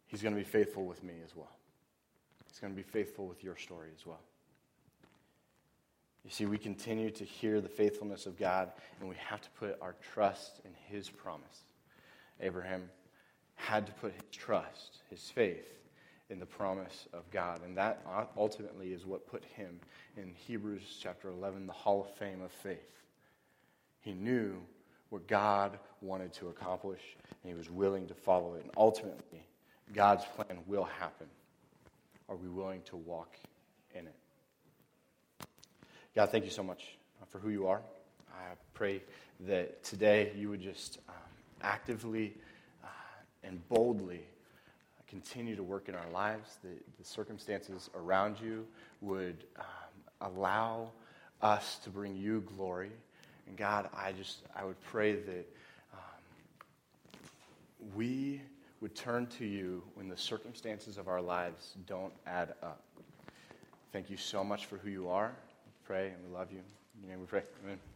He's 0.06 0.22
going 0.22 0.34
to 0.34 0.40
be 0.40 0.44
faithful 0.44 0.84
with 0.84 1.02
me 1.02 1.14
as 1.24 1.34
well. 1.34 1.56
He's 2.48 2.58
going 2.58 2.72
to 2.72 2.76
be 2.76 2.82
faithful 2.82 3.26
with 3.26 3.42
your 3.42 3.56
story 3.56 3.88
as 3.96 4.04
well. 4.04 4.20
You 6.24 6.30
see, 6.30 6.46
we 6.46 6.58
continue 6.58 7.10
to 7.10 7.24
hear 7.24 7.60
the 7.60 7.68
faithfulness 7.68 8.26
of 8.26 8.38
God, 8.38 8.70
and 9.00 9.08
we 9.08 9.16
have 9.28 9.40
to 9.40 9.50
put 9.58 9.78
our 9.80 9.94
trust 10.12 10.60
in 10.64 10.70
His 10.86 11.08
promise. 11.08 11.64
Abraham 12.40 12.90
had 13.54 13.86
to 13.86 13.92
put 13.92 14.12
his 14.12 14.22
trust, 14.32 15.02
his 15.10 15.30
faith, 15.30 15.66
in 16.30 16.38
the 16.38 16.46
promise 16.46 17.06
of 17.12 17.30
God. 17.30 17.60
And 17.64 17.76
that 17.76 18.04
ultimately 18.36 18.92
is 18.92 19.04
what 19.04 19.26
put 19.26 19.44
him 19.44 19.78
in 20.16 20.32
Hebrews 20.46 20.98
chapter 21.00 21.28
11, 21.28 21.66
the 21.66 21.72
hall 21.72 22.02
of 22.02 22.16
fame 22.16 22.40
of 22.40 22.50
faith. 22.50 22.78
He 24.00 24.12
knew 24.12 24.54
what 25.10 25.26
God 25.26 25.78
wanted 26.00 26.32
to 26.34 26.48
accomplish, 26.48 27.02
and 27.42 27.52
he 27.52 27.54
was 27.54 27.68
willing 27.68 28.06
to 28.06 28.14
follow 28.14 28.54
it. 28.54 28.62
And 28.62 28.70
ultimately, 28.76 29.44
God's 29.92 30.24
plan 30.24 30.58
will 30.66 30.84
happen. 30.84 31.26
Are 32.28 32.36
we 32.36 32.48
willing 32.48 32.82
to 32.82 32.96
walk 32.96 33.34
in 33.94 34.06
it? 34.06 34.14
God, 36.14 36.30
thank 36.30 36.44
you 36.44 36.50
so 36.50 36.62
much 36.62 36.96
for 37.28 37.38
who 37.38 37.50
you 37.50 37.66
are. 37.68 37.80
I 38.32 38.54
pray 38.74 39.02
that 39.40 39.82
today 39.84 40.32
you 40.36 40.50
would 40.50 40.60
just. 40.60 40.98
Um, 41.08 41.14
actively 41.62 42.34
uh, 42.82 42.88
and 43.44 43.66
boldly 43.68 44.20
continue 45.08 45.56
to 45.56 45.62
work 45.62 45.88
in 45.88 45.94
our 45.94 46.08
lives, 46.12 46.58
the, 46.62 46.70
the 46.98 47.04
circumstances 47.04 47.90
around 47.96 48.36
you 48.40 48.66
would 49.00 49.44
um, 49.58 49.64
allow 50.32 50.90
us 51.42 51.78
to 51.78 51.90
bring 51.90 52.16
you 52.16 52.42
glory. 52.56 52.92
And 53.48 53.56
God, 53.56 53.88
I 53.96 54.12
just, 54.12 54.42
I 54.54 54.64
would 54.64 54.80
pray 54.84 55.14
that 55.14 55.52
um, 55.92 57.18
we 57.96 58.40
would 58.80 58.94
turn 58.94 59.26
to 59.26 59.44
you 59.44 59.82
when 59.94 60.08
the 60.08 60.16
circumstances 60.16 60.96
of 60.96 61.08
our 61.08 61.20
lives 61.20 61.74
don't 61.86 62.12
add 62.26 62.54
up. 62.62 62.82
Thank 63.92 64.10
you 64.10 64.16
so 64.16 64.44
much 64.44 64.66
for 64.66 64.76
who 64.76 64.90
you 64.90 65.08
are. 65.08 65.32
Pray 65.90 66.12
and 66.14 66.22
we 66.24 66.32
love 66.32 66.52
you. 66.52 66.60
In 66.94 67.00
your 67.02 67.10
name 67.10 67.20
we 67.20 67.26
pray. 67.26 67.42
Amen. 67.64 67.89